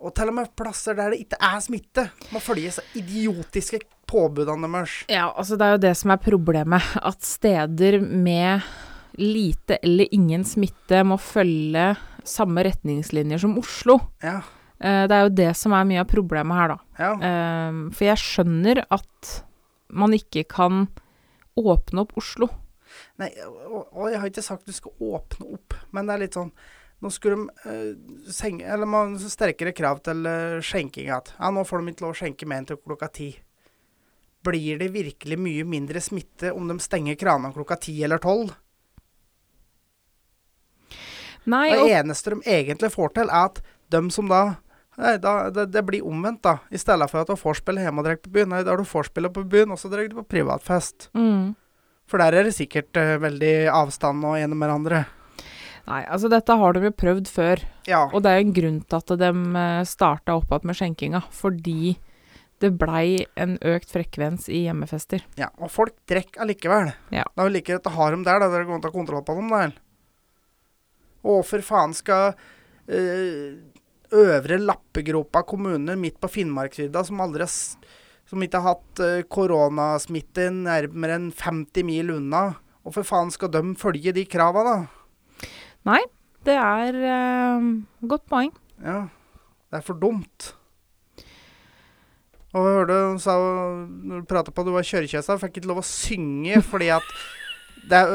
og 0.00 0.14
til 0.16 0.30
og 0.30 0.36
med 0.36 0.50
plasser 0.58 0.96
der 0.98 1.14
det 1.14 1.22
ikke 1.24 1.38
er 1.40 1.60
smitte, 1.64 2.08
må 2.34 2.42
følge 2.42 2.72
så 2.74 2.82
idiotiske 2.98 3.80
påbudene 4.10 4.68
deres. 4.68 4.96
Ja, 5.12 5.30
altså 5.30 5.58
det 5.60 5.66
er 5.66 5.76
jo 5.76 5.84
det 5.86 5.94
som 6.00 6.12
er 6.14 6.20
problemet. 6.22 6.90
At 7.00 7.24
steder 7.24 8.00
med 8.02 8.66
lite 9.20 9.78
eller 9.82 10.10
ingen 10.14 10.44
smitte 10.44 11.04
må 11.06 11.18
følge 11.22 11.92
samme 12.26 12.64
retningslinjer 12.66 13.40
som 13.40 13.56
Oslo. 13.60 13.98
Ja. 14.24 14.40
Eh, 14.80 15.04
det 15.08 15.16
er 15.16 15.26
jo 15.28 15.34
det 15.38 15.50
som 15.56 15.74
er 15.76 15.88
mye 15.88 16.02
av 16.02 16.10
problemet 16.10 16.58
her, 16.58 16.74
da. 16.74 16.78
Ja. 16.98 17.12
Eh, 17.30 17.80
for 17.94 18.08
jeg 18.10 18.22
skjønner 18.22 18.84
at 18.84 19.34
man 19.94 20.16
ikke 20.16 20.44
kan 20.50 20.86
åpne 21.60 22.04
opp 22.04 22.16
Oslo. 22.18 22.50
Nei, 23.22 23.30
og, 23.46 23.86
og 23.94 24.08
jeg 24.10 24.20
har 24.20 24.30
ikke 24.30 24.44
sagt 24.44 24.68
du 24.68 24.74
skal 24.74 24.94
åpne 25.02 25.54
opp, 25.56 25.76
men 25.94 26.06
det 26.06 26.14
er 26.14 26.24
litt 26.26 26.38
sånn 26.38 26.52
Nå 27.04 27.10
skulle 27.12 27.36
de 27.36 27.68
uh, 27.68 28.30
senge, 28.32 28.64
eller 28.64 28.88
man, 28.88 29.18
sterkere 29.20 29.74
krav 29.76 30.00
til 30.06 30.24
uh, 30.24 30.60
skjenking 30.64 31.10
igjen. 31.10 31.34
Ja, 31.36 31.50
nå 31.52 31.66
får 31.68 31.82
de 31.82 31.92
ikke 31.92 32.06
lov 32.06 32.14
å 32.14 32.20
skjenke 32.22 32.48
mer 32.48 32.62
enn 32.62 32.68
til 32.70 32.80
klokka 32.80 33.10
ti. 33.12 33.28
Blir 34.44 34.80
det 34.80 34.88
virkelig 34.94 35.36
mye 35.40 35.66
mindre 35.68 36.00
smitte 36.04 36.52
om 36.56 36.68
de 36.68 36.78
stenger 36.80 37.18
kranene 37.20 37.52
klokka 37.52 37.76
ti 37.84 37.98
eller 38.04 38.20
tolv? 38.24 38.54
Nei, 41.44 41.68
Det 41.76 41.92
eneste 41.92 42.32
de 42.32 42.40
egentlig 42.48 42.92
får 42.94 43.16
til, 43.18 43.28
er 43.28 43.50
at 43.52 43.60
de 43.92 44.04
som 44.12 44.30
da 44.32 44.44
Nei, 44.94 45.16
da, 45.18 45.50
det, 45.50 45.64
det 45.74 45.80
blir 45.82 46.06
omvendt, 46.06 46.44
da. 46.46 46.60
I 46.70 46.78
stedet 46.78 47.08
for 47.10 47.24
at 47.24 47.30
du 47.32 47.34
får 47.34 47.58
spille 47.58 47.82
hjemme 47.82 47.98
og 47.98 48.06
drikke 48.06 48.28
på 48.28 48.34
byen. 48.36 48.52
Nei, 48.52 48.60
da 48.62 48.70
har 48.70 48.78
du 48.78 48.86
vorspielet 48.86 49.32
på 49.34 49.42
byen, 49.50 49.72
og 49.74 49.80
så 49.80 49.90
drikker 49.90 50.12
du 50.12 50.20
på 50.20 50.28
privatfest. 50.36 51.08
mm. 51.18 51.54
For 52.06 52.20
der 52.20 52.36
er 52.36 52.44
det 52.46 52.52
sikkert 52.52 52.94
uh, 53.00 53.16
veldig 53.16 53.54
avstand 53.72 54.22
og 54.28 54.36
ene 54.36 54.54
med 54.54 54.68
hverandre. 54.68 54.98
Nei, 55.84 56.00
altså 56.08 56.30
dette 56.32 56.56
har 56.56 56.74
de 56.76 56.86
jo 56.88 56.94
prøvd 56.96 57.28
før. 57.28 57.60
Ja. 57.88 58.06
Og 58.08 58.24
det 58.24 58.30
er 58.30 58.40
jo 58.40 58.46
en 58.46 58.56
grunn 58.56 58.80
til 58.88 59.02
at 59.02 59.14
de 59.20 59.64
starta 59.88 60.36
opp 60.38 60.48
igjen 60.48 60.70
med 60.70 60.78
skjenkinga. 60.78 61.20
Fordi 61.34 61.94
det 62.62 62.70
blei 62.80 63.24
en 63.40 63.56
økt 63.60 63.92
frekvens 63.92 64.48
i 64.48 64.64
hjemmefester. 64.64 65.24
ja. 65.40 65.50
Og 65.60 65.70
folk 65.72 65.96
drikker 66.08 66.44
allikevel. 66.44 66.92
Ja. 67.12 67.26
Det 67.28 67.42
er 67.42 67.50
jo 67.50 67.54
like 67.56 67.68
greit 67.72 67.90
å 67.90 67.96
ha 67.98 68.10
dem 68.14 68.24
der, 68.24 68.40
da. 68.40 68.48
Dere 68.52 68.68
kan 68.68 68.84
ta 68.84 68.92
kontroll 68.94 69.24
på 69.26 69.36
dem, 69.36 69.50
der. 69.52 69.76
Og 71.24 71.40
hvorfor 71.40 71.64
faen 71.64 71.94
skal 71.96 72.34
øh, 72.88 73.60
Øvre 74.14 74.58
Lappegropa 74.60 75.42
kommune 75.48 75.96
midt 75.96 76.20
på 76.20 76.30
Finnmarksvidda, 76.30 77.04
som 77.04 77.22
aldri 77.24 77.46
har 77.46 77.54
Som 78.28 78.42
ikke 78.44 78.60
har 78.60 78.76
hatt 78.76 79.00
eh, 79.00 79.24
koronasmitte 79.28 80.50
nærmere 80.52 81.16
enn 81.18 81.30
50 81.32 81.84
mil 81.84 82.12
unna 82.18 82.54
Hvorfor 82.84 83.04
faen 83.08 83.32
skal 83.32 83.48
de 83.48 83.62
følge 83.80 84.12
de 84.12 84.26
krava, 84.28 84.64
da? 84.64 84.76
Nei, 85.88 86.00
det 86.48 86.56
er 86.60 87.00
eh, 87.12 87.70
godt 88.08 88.26
poeng. 88.30 88.52
Ja. 88.84 89.04
Det 89.70 89.80
er 89.80 89.84
for 89.86 89.98
dumt. 89.98 90.52
Og 92.54 92.62
jeg 92.62 92.78
hørte 92.78 92.98
hun 93.08 93.20
sa 93.22 93.34
når 93.34 94.22
du 94.22 94.28
prata 94.30 94.54
på 94.54 94.62
at 94.62 94.68
du 94.68 94.74
var 94.76 94.86
kjørekjøsa, 94.86 95.38
fikk 95.42 95.58
ikke 95.58 95.70
lov 95.72 95.82
å 95.82 95.88
synge 95.88 96.60
fordi 96.62 96.92
at 96.94 97.14
det 97.90 97.98
er 98.00 98.12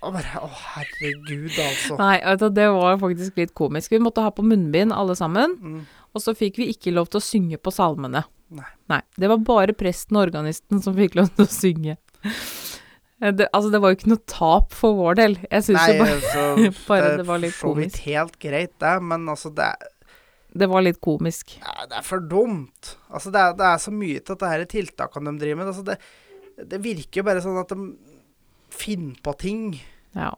å 0.00 0.10
bare, 0.14 0.40
Å, 0.40 0.48
herregud, 0.76 1.50
altså. 1.60 1.96
Nei, 2.00 2.14
altså, 2.24 2.48
det 2.56 2.70
var 2.72 2.96
faktisk 3.02 3.36
litt 3.36 3.50
komisk. 3.58 3.92
Vi 3.92 4.00
måtte 4.00 4.24
ha 4.24 4.30
på 4.32 4.44
munnbind 4.46 4.94
alle 4.96 5.12
sammen. 5.18 5.58
Mm. 5.60 5.82
Og 6.16 6.24
så 6.24 6.32
fikk 6.36 6.56
vi 6.62 6.70
ikke 6.72 6.94
lov 6.94 7.10
til 7.12 7.20
å 7.20 7.24
synge 7.26 7.58
på 7.60 7.72
salmene. 7.74 8.22
Nei. 8.50 9.02
Det 9.20 9.28
var 9.30 9.42
bare 9.44 9.76
presten 9.76 10.16
og 10.16 10.24
organisten 10.24 10.80
som 10.82 10.96
fikk 10.96 11.18
lov 11.20 11.28
til 11.36 11.44
å 11.44 11.52
synge. 11.52 11.98
Eh, 13.20 13.32
Det, 13.36 13.48
altså, 13.52 13.70
det 13.70 13.80
var 13.82 13.92
jo 13.92 13.98
ikke 14.00 14.12
noe 14.12 14.24
tap 14.30 14.74
for 14.76 14.96
vår 14.98 15.18
del. 15.20 15.38
Jeg 15.50 15.66
syns 15.68 15.86
jo 15.88 15.96
bare 16.00 16.20
så, 16.24 16.44
bare 16.88 17.08
det 17.10 17.22
det 17.22 17.26
var 17.28 17.42
litt 17.42 17.56
komisk. 17.60 17.96
Det 17.96 18.00
er 18.00 18.20
helt 18.20 18.38
greit, 18.42 18.74
det, 18.80 18.94
men 19.02 19.28
altså, 19.28 19.52
det 19.54 19.72
det 20.50 20.66
var 20.66 20.82
litt 20.82 20.98
komisk. 20.98 21.52
ja, 21.62 21.84
det 21.86 22.00
er 22.00 22.02
for 22.02 22.18
dumt. 22.26 22.96
Altså, 23.08 23.30
det 23.30 23.38
er, 23.38 23.52
det 23.54 23.66
er 23.68 23.76
så 23.78 23.92
mye 23.94 24.18
til 24.18 24.34
dette 24.34 24.48
her 24.50 24.64
tiltakene 24.66 25.30
de 25.30 25.44
driver 25.44 25.60
med. 25.60 25.68
Altså, 25.70 25.84
det, 25.86 26.66
det 26.72 26.80
virker 26.82 27.20
jo 27.20 27.26
bare 27.28 27.42
sånn 27.44 27.60
at 27.60 27.70
de 27.70 27.92
finner 28.74 29.20
på 29.22 29.34
ting. 29.38 29.68
Ja. 30.16 30.32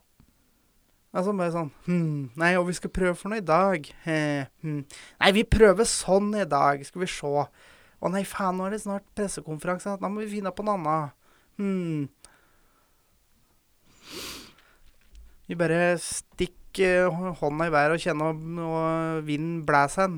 Altså 1.12 1.32
bare 1.36 1.52
sånn 1.52 1.68
hm, 1.84 2.30
Nei, 2.40 2.54
og 2.56 2.70
vi 2.70 2.74
skal 2.76 2.92
prøve 2.92 3.12
for 3.16 3.32
noe 3.32 3.40
i 3.42 3.44
dag. 3.44 3.88
He, 4.06 4.18
hm. 4.64 4.78
Nei, 5.20 5.32
vi 5.36 5.44
prøver 5.48 5.88
sånn 5.88 6.30
i 6.40 6.46
dag, 6.48 6.84
skal 6.88 7.04
vi 7.04 7.08
se. 7.12 7.32
Å 8.02 8.10
nei, 8.12 8.22
faen, 8.28 8.56
nå 8.58 8.66
er 8.66 8.76
det 8.76 8.82
snart 8.84 9.04
pressekonferanse. 9.16 9.98
Da 10.00 10.08
må 10.12 10.24
vi 10.24 10.30
finne 10.38 10.52
på 10.56 10.64
noe 10.66 10.76
annet. 10.76 11.16
Hm. 11.60 12.06
Vi 15.52 15.56
bare 15.60 15.98
stikker 16.00 17.10
eh, 17.12 17.32
hånda 17.36 17.66
i 17.68 17.72
været 17.74 17.92
og 17.92 18.00
kjenner 18.00 18.30
og 18.32 19.24
vinden 19.26 19.58
blæser 19.68 20.06
en. 20.06 20.14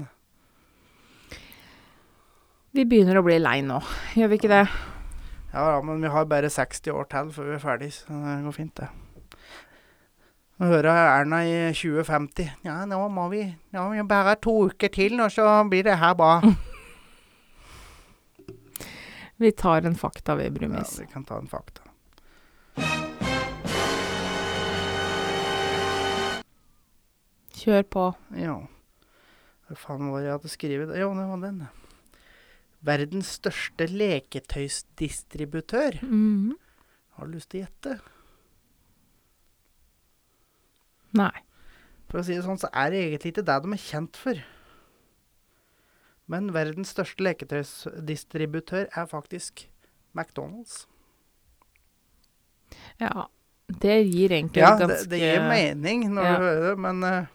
Vi 2.70 2.84
begynner 2.86 3.18
å 3.18 3.24
bli 3.26 3.40
lei 3.40 3.56
nå, 3.66 3.80
gjør 4.14 4.30
vi 4.30 4.36
ikke 4.38 4.50
det? 4.52 4.60
Ja, 5.50 5.64
ja, 5.72 5.80
men 5.82 6.04
vi 6.04 6.12
har 6.14 6.28
bare 6.30 6.52
60 6.54 6.86
år 6.94 7.08
til 7.10 7.32
før 7.34 7.48
vi 7.48 7.56
er 7.56 7.62
ferdig, 7.64 7.88
så 7.96 8.14
det 8.14 8.34
går 8.44 8.54
fint, 8.54 8.78
det. 8.78 8.86
Nå 10.62 10.68
hører 10.70 10.90
jeg 10.92 11.10
Erna 11.16 11.40
i 11.50 11.56
2050. 11.80 12.52
Ja, 12.68 12.76
nå 12.86 13.00
må 13.10 13.26
vi 13.32 13.42
ja, 13.42 13.88
vi 13.90 13.98
har 13.98 14.06
bare 14.12 14.36
to 14.38 14.54
uker 14.70 14.92
til, 14.94 15.18
og 15.18 15.34
så 15.34 15.48
blir 15.66 15.82
det 15.88 15.96
her 15.98 16.14
bra. 16.18 16.36
Vi 19.42 19.50
tar 19.50 19.82
en 19.82 19.98
fakta 19.98 20.36
ved 20.38 20.62
Ja, 20.62 20.84
vi 21.00 21.06
kan 21.10 21.24
ta 21.26 21.40
en 21.42 21.50
fakta. 21.50 21.83
Kjør 27.64 27.82
på. 27.88 28.04
Ja. 28.36 28.58
Hva 29.68 29.76
faen 29.80 30.10
var 30.12 30.20
det 30.20 30.28
jeg 30.28 30.36
hadde 30.38 30.50
skrevet? 30.52 30.92
Jo, 31.00 31.08
det 31.16 31.26
var 31.30 31.40
den. 31.44 31.58
Verdens 32.84 33.28
største 33.40 33.84
leketøysdistributør. 33.88 35.92
Mhm. 36.04 36.52
Har 37.16 37.22
du 37.26 37.30
lyst 37.36 37.48
til 37.52 37.60
å 37.62 37.64
gjette? 37.64 37.92
Nei. 41.14 41.30
For 42.10 42.18
å 42.20 42.24
si 42.26 42.34
det 42.34 42.42
sånn, 42.44 42.58
så 42.60 42.68
er 42.74 42.90
det 42.92 42.98
egentlig 43.04 43.30
ikke 43.32 43.44
det 43.46 43.56
de 43.64 43.68
er 43.76 43.82
kjent 43.84 44.16
for. 44.18 44.36
Men 46.30 46.50
verdens 46.54 46.90
største 46.94 47.24
leketøysdistributør 47.26 48.84
er 48.90 49.06
faktisk 49.10 49.54
McDonald's. 50.16 50.74
Ja. 53.00 53.26
Det 53.68 53.96
gir 54.10 54.30
egentlig 54.34 54.60
Ja, 54.60 54.74
et 54.76 54.88
det, 54.88 54.98
det 55.10 55.18
gir 55.22 55.40
mening 55.48 55.98
når 56.14 56.24
Ja. 56.24 56.32
du 56.36 56.42
hører 56.44 56.62
det, 56.68 56.78
men 56.84 56.96
eh, 57.04 57.26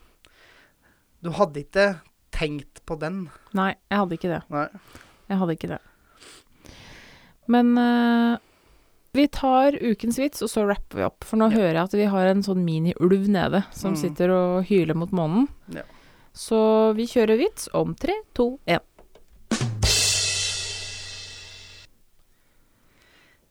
du 1.23 1.31
hadde 1.35 1.63
ikke 1.65 1.87
tenkt 2.31 2.83
på 2.85 2.95
den. 2.99 3.29
Nei, 3.57 3.73
jeg 3.91 3.97
hadde 3.99 4.15
ikke 4.19 4.29
det. 4.31 4.41
Nei. 4.53 4.67
Jeg 5.29 5.37
hadde 5.41 5.55
ikke 5.57 5.69
det. 5.73 5.79
Men 7.49 7.71
uh, 7.77 8.37
vi 9.17 9.25
tar 9.27 9.73
ukens 9.81 10.19
vits, 10.21 10.41
og 10.45 10.49
så 10.51 10.67
rapper 10.69 10.99
vi 11.01 11.03
opp. 11.07 11.23
For 11.25 11.37
nå 11.41 11.49
Ja. 11.51 11.57
hører 11.57 11.73
jeg 11.73 11.83
at 11.83 11.95
vi 11.97 12.05
har 12.13 12.29
en 12.29 12.43
sånn 12.45 12.63
mini-ulv 12.63 13.27
nede 13.27 13.63
som 13.73 13.93
Mm. 13.93 13.97
sitter 13.97 14.29
og 14.31 14.65
hyler 14.69 14.95
mot 14.95 15.09
månen. 15.11 15.47
Ja. 15.73 15.81
Så 16.33 16.93
vi 16.95 17.07
kjører 17.09 17.37
vits 17.41 17.67
om 17.73 17.95
tre, 17.95 18.13
to, 18.37 18.59
én. 18.67 18.79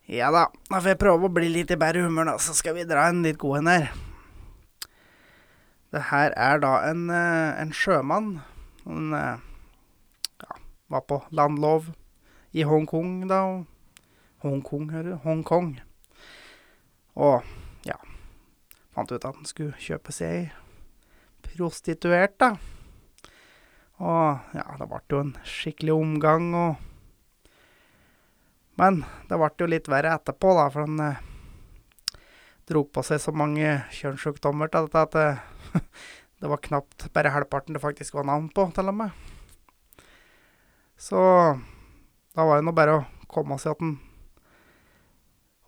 Ja 0.09 0.31
da, 0.33 0.47
da 0.71 0.79
får 0.81 0.95
jeg 0.95 0.99
prøve 1.03 1.29
å 1.29 1.33
bli 1.33 1.51
litt 1.53 1.71
i 1.75 1.77
bedre 1.77 2.07
humør, 2.07 2.31
da, 2.33 2.37
så 2.41 2.55
skal 2.57 2.75
vi 2.79 2.87
dra 2.89 3.09
en 3.11 3.23
litt 3.27 3.37
god 3.39 3.59
en 3.59 3.67
her. 3.75 3.91
Det 5.93 6.03
her 6.11 6.35
er 6.37 6.61
da 6.61 6.75
en, 6.91 7.09
eh, 7.11 7.61
en 7.63 7.73
sjømann. 7.73 8.41
Han 8.85 9.13
eh, 9.17 9.41
ja, 10.45 10.59
var 10.89 11.05
på 11.09 11.23
landlov 11.31 11.93
i 12.53 12.65
Hongkong, 12.69 13.29
da. 13.29 13.43
Hongkong, 14.45 14.91
hører 14.93 15.15
du? 15.15 15.17
Hongkong. 15.25 15.79
Og 17.19 17.43
ja 17.87 17.97
Fant 18.95 19.13
ut 19.13 19.25
at 19.25 19.37
han 19.37 19.47
skulle 19.47 19.79
kjøpe 19.79 20.13
seg 20.15 20.51
prostituert, 21.45 22.35
da. 22.41 22.57
Og 23.99 24.55
ja, 24.55 24.67
det 24.79 24.87
ble 24.91 25.01
jo 25.11 25.23
en 25.25 25.33
skikkelig 25.47 25.95
omgang, 25.95 26.53
og 26.55 26.85
Men 28.79 29.01
det 29.27 29.35
ble 29.35 29.51
jo 29.59 29.67
litt 29.67 29.89
verre 29.91 30.13
etterpå, 30.15 30.53
da, 30.55 30.69
for 30.71 30.87
han 30.87 31.01
eh, 31.03 31.23
dro 32.71 32.85
på 32.87 33.03
seg 33.03 33.19
så 33.19 33.33
mange 33.35 33.73
kjønnssykdommer 33.97 34.71
til 34.71 34.87
dette 34.87 35.03
at 35.03 35.17
eh, 35.19 35.41
Det 36.39 36.47
var 36.47 36.61
knapt 36.63 37.09
bare 37.11 37.33
halvparten 37.35 37.75
det 37.75 37.83
faktisk 37.83 38.15
var 38.15 38.29
navn 38.29 38.45
på, 38.55 38.69
til 38.71 38.87
og 38.87 38.95
med. 38.95 39.11
Så 40.95 41.19
da 42.35 42.45
var 42.47 42.61
det 42.61 42.67
nå 42.69 42.75
bare 42.77 42.95
å 42.95 43.07
komme 43.27 43.59
seg 43.59 43.75
at 43.75 43.83
en 43.83 43.97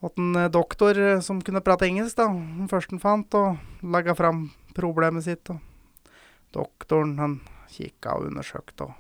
en 0.01 0.37
eh, 0.37 0.51
doktor 0.51 0.99
eh, 0.99 1.21
som 1.21 1.43
kunne 1.43 1.61
prate 1.61 1.87
engelsk, 1.87 2.17
da, 2.17 2.29
den 2.29 2.69
første 2.71 2.95
han 2.95 3.03
fant, 3.03 3.35
og 3.35 3.85
legge 3.85 4.15
fram 4.17 4.47
problemet 4.77 5.25
sitt. 5.25 5.51
Og 5.51 5.59
doktoren, 6.55 7.19
han 7.19 7.41
kikka 7.71 8.17
og 8.17 8.31
undersøkte 8.31 8.89
og 8.89 8.97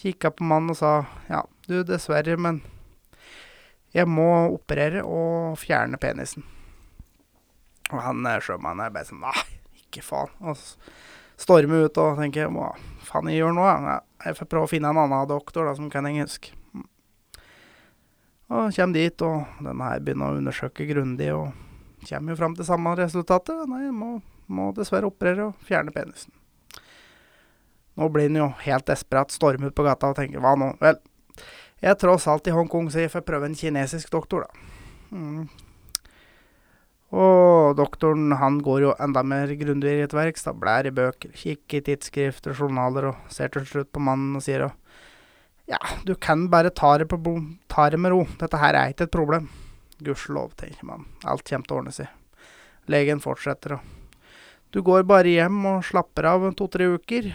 kikka 0.00 0.30
på 0.30 0.44
mannen 0.46 0.74
og 0.74 0.78
sa 0.78 0.92
ja, 1.28 1.42
du, 1.66 1.82
dessverre, 1.84 2.36
men 2.36 2.60
jeg 3.96 4.06
må 4.06 4.28
operere 4.52 5.02
og 5.02 5.58
fjerne 5.58 5.98
penisen. 6.00 6.44
Og 7.90 7.98
han 8.04 8.26
eh, 8.26 8.42
sjømannen 8.44 8.86
er 8.86 8.94
bare 8.94 9.08
sånn 9.08 9.24
Nei, 9.24 9.59
ikke 9.90 10.06
faen. 10.06 10.32
Og 10.40 10.56
storme 11.40 11.84
ut 11.84 12.00
og 12.00 12.20
tenker 12.20 12.50
hva 12.54 12.72
faen 13.06 13.30
jeg 13.30 13.42
gjør 13.42 13.56
nå? 13.56 13.66
Jeg 14.24 14.38
får 14.38 14.50
prøve 14.50 14.68
å 14.68 14.70
finne 14.70 14.92
en 14.92 15.02
annen 15.02 15.28
doktor 15.30 15.68
da, 15.68 15.74
som 15.76 15.90
kan 15.92 16.08
engelsk. 16.08 16.50
Mm. 16.74 16.86
Og 18.50 18.74
kommer 18.76 18.96
dit, 18.96 19.26
og 19.26 19.62
denne 19.64 19.92
her 19.92 20.04
begynner 20.04 20.32
å 20.32 20.40
undersøke 20.40 20.88
grundig, 20.90 21.30
og 21.34 21.50
kommer 22.06 22.34
jo 22.34 22.40
fram 22.40 22.58
til 22.58 22.68
samme 22.68 22.96
resultatet. 22.98 23.64
Nei, 23.70 23.88
må, 23.94 24.18
må 24.48 24.70
dessverre 24.76 25.10
operere 25.10 25.50
og 25.50 25.64
fjerne 25.66 25.94
penisen. 25.94 26.34
Nå 28.00 28.08
blir 28.12 28.30
han 28.30 28.38
jo 28.38 28.50
helt 28.62 28.86
desperat, 28.88 29.32
stormer 29.34 29.72
ut 29.72 29.76
på 29.76 29.84
gata 29.84 30.12
og 30.12 30.16
tenker 30.16 30.40
hva 30.40 30.54
nå? 30.56 30.70
Vel, 30.80 31.00
jeg 31.80 31.90
er 31.92 31.98
tross 32.00 32.28
alt 32.30 32.48
i 32.48 32.54
Hongkong, 32.54 32.90
så 32.92 33.02
jeg 33.02 33.12
får 33.12 33.24
prøve 33.26 33.48
en 33.48 33.56
kinesisk 33.56 34.12
doktor, 34.12 34.46
da. 34.46 34.70
Mm. 35.16 35.48
Og 37.10 37.74
doktoren 37.74 38.30
han 38.38 38.60
går 38.62 38.84
jo 38.84 38.92
enda 39.02 39.22
mer 39.26 39.50
grundigere 39.58 40.06
til 40.10 40.20
verks, 40.20 40.44
da. 40.46 40.54
Blær 40.54 40.86
i 40.86 40.92
bøker, 40.94 41.32
kikker 41.34 41.80
i 41.80 41.86
tidsskrifter 41.88 42.54
journaler, 42.54 43.10
og 43.10 43.32
ser 43.34 43.50
til 43.50 43.66
slutt 43.66 43.90
på 43.90 44.02
mannen 44.02 44.38
og 44.38 44.44
sier 44.46 44.68
jo 44.68 44.70
Ja, 45.70 45.78
du 46.06 46.16
kan 46.18 46.48
bare 46.50 46.70
ta 46.74 46.96
det, 46.98 47.08
på, 47.10 47.18
ta 47.70 47.88
det 47.90 47.98
med 47.98 48.14
ro. 48.14 48.24
Dette 48.38 48.58
her 48.58 48.74
er 48.74 48.90
ikke 48.90 49.06
et 49.06 49.14
problem. 49.14 49.48
Gudskjelov, 50.02 50.54
tenker 50.58 50.86
man. 50.86 51.06
Alt 51.22 51.46
kommer 51.46 51.66
til 51.66 51.76
å 51.76 51.80
ordne 51.82 51.94
seg. 51.94 52.10
Legen 52.90 53.22
fortsetter 53.22 53.76
og 53.78 53.96
Du 54.70 54.82
går 54.86 55.02
bare 55.02 55.30
hjem 55.30 55.64
og 55.66 55.84
slapper 55.86 56.28
av 56.30 56.46
to-tre 56.54 56.86
uker, 56.94 57.32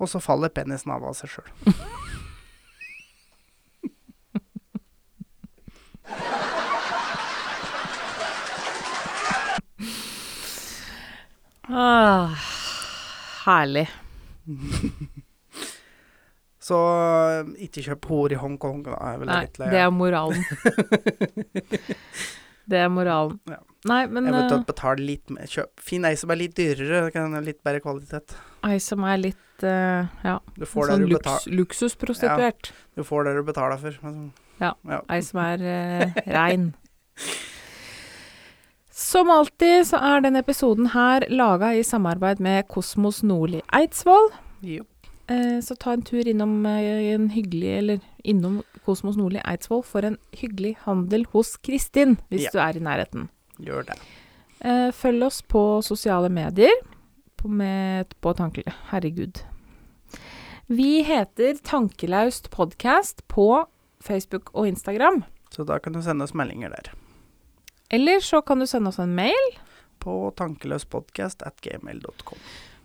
og 0.00 0.08
så 0.08 0.20
faller 0.20 0.52
penisen 0.52 0.92
av 0.92 1.04
av 1.08 1.16
seg 1.16 1.32
sjøl. 1.32 1.48
Ah, 11.70 12.34
herlig. 13.46 13.88
Så 16.70 16.76
øh, 16.76 17.50
ikke 17.64 17.82
kjøp 17.82 18.06
hår 18.10 18.34
i 18.34 18.38
Hongkong, 18.38 18.82
da. 18.86 18.94
Er 19.00 19.18
vel 19.22 19.30
Nei, 19.30 19.40
litt 19.46 19.58
det 19.58 19.80
er 19.80 19.90
moralen. 19.94 20.44
det 22.70 22.82
er 22.84 22.90
moralen. 22.92 23.38
Ja. 23.50 23.60
Nei, 23.90 24.02
men 24.12 24.28
Eventuelt 24.28 24.68
betale 24.68 25.02
litt 25.02 25.32
mer. 25.32 25.48
Kjøp. 25.50 25.80
Finn 25.82 26.04
ei 26.06 26.18
som 26.20 26.30
er 26.34 26.42
litt 26.42 26.54
dyrere, 26.58 27.06
kan 27.14 27.34
ha 27.34 27.40
litt 27.42 27.62
bedre 27.66 27.80
kvalitet. 27.82 28.36
ei 28.68 28.76
som 28.82 29.06
er 29.08 29.22
litt 29.22 29.64
uh, 29.64 30.04
ja, 30.26 30.36
Du 30.58 30.66
får, 30.68 30.92
sånn 30.92 31.06
luks, 31.08 31.48
luksusprostituert. 31.48 31.56
luksusprostituert. 31.56 32.72
du 33.00 33.06
får 33.08 33.26
det 33.26 33.36
du 33.38 33.42
betaler 33.48 33.80
for. 33.80 33.96
Ja. 34.60 34.74
ja. 34.92 35.00
Ei 35.08 35.22
som 35.24 35.40
er 35.46 35.64
uh, 35.64 36.20
rein. 36.28 36.74
Som 39.10 39.30
alltid 39.32 39.86
så 39.88 39.98
er 40.06 40.22
denne 40.22 40.42
episoden 40.44 40.90
her 40.92 41.24
laga 41.32 41.72
i 41.74 41.82
samarbeid 41.86 42.38
med 42.44 42.68
Kosmos 42.70 43.22
Nordli 43.26 43.58
Eidsvoll. 43.74 44.28
Jo. 44.62 44.84
Eh, 45.30 45.58
så 45.64 45.74
ta 45.82 45.94
en 45.96 46.04
tur 46.06 46.28
innom 46.30 46.60
eh, 46.68 47.08
en 47.14 47.28
hyggelig, 47.34 47.72
eller 47.80 48.04
innom 48.28 48.60
Kosmos 48.86 49.18
Nordli 49.18 49.40
Eidsvoll 49.42 49.82
for 49.86 50.06
en 50.06 50.18
hyggelig 50.36 50.76
handel 50.84 51.24
hos 51.32 51.56
Kristin, 51.58 52.18
hvis 52.30 52.46
Ja. 52.46 52.52
du 52.54 52.58
er 52.62 52.78
i 52.78 52.84
nærheten. 52.86 53.26
Gjør 53.58 53.88
det. 53.90 53.98
Eh, 54.60 54.90
følg 54.94 55.26
oss 55.26 55.40
på 55.42 55.64
sosiale 55.82 56.28
medier 56.30 56.76
på, 57.40 57.48
med, 57.48 58.14
på 58.20 58.34
tanke... 58.36 58.62
Herregud. 58.92 59.42
Vi 60.70 61.02
heter 61.02 61.58
Tankelaust 61.66 62.50
podkast 62.54 63.26
på 63.26 63.64
Facebook 64.00 64.54
og 64.54 64.68
Instagram. 64.70 65.24
Så 65.50 65.64
da 65.66 65.80
kan 65.82 65.96
du 65.96 66.02
sende 66.02 66.22
oss 66.28 66.34
meldinger 66.36 66.70
der. 66.70 66.92
Eller 67.90 68.20
så 68.22 68.40
kan 68.46 68.60
du 68.62 68.66
sende 68.70 68.92
oss 68.92 69.00
en 69.02 69.14
mail. 69.14 69.46
På 70.00 70.30
tankeløspodkast 70.38 71.42
at 71.44 71.60
gmail.com. 71.64 72.38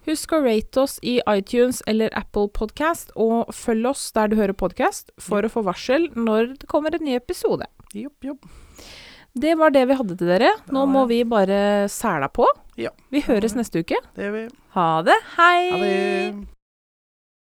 Husk 0.05 0.33
å 0.37 0.41
rate 0.43 0.81
oss 0.83 0.97
i 1.01 1.15
iTunes 1.31 1.79
eller 1.89 2.13
Apple 2.17 2.49
Podcast, 2.53 3.09
og 3.17 3.49
følg 3.55 3.87
oss 3.89 4.03
der 4.13 4.29
du 4.29 4.35
hører 4.37 4.53
podkast 4.57 5.09
for 5.21 5.45
å 5.45 5.49
få 5.49 5.63
varsel 5.65 6.11
når 6.13 6.53
det 6.59 6.69
kommer 6.69 6.93
en 6.93 7.05
ny 7.07 7.15
episode. 7.17 7.65
Jopp, 7.95 8.17
jopp. 8.27 8.45
Det 9.35 9.55
var 9.59 9.73
det 9.75 9.87
vi 9.89 9.97
hadde 9.99 10.17
til 10.19 10.29
dere. 10.29 10.51
Nå 10.71 10.85
må 10.87 11.05
vi 11.09 11.23
bare 11.27 11.89
sæla 11.91 12.29
på. 12.31 12.47
Ja. 12.79 12.93
Vi 13.11 13.23
høres 13.25 13.57
neste 13.57 13.81
uke. 13.81 13.99
Det 14.15 14.27
gjør 14.27 14.35
vi. 14.37 14.49
Ha 14.77 14.89
det. 15.07 15.21
Hei! 15.37 15.61
Ha 15.71 15.81
det. 15.81 16.54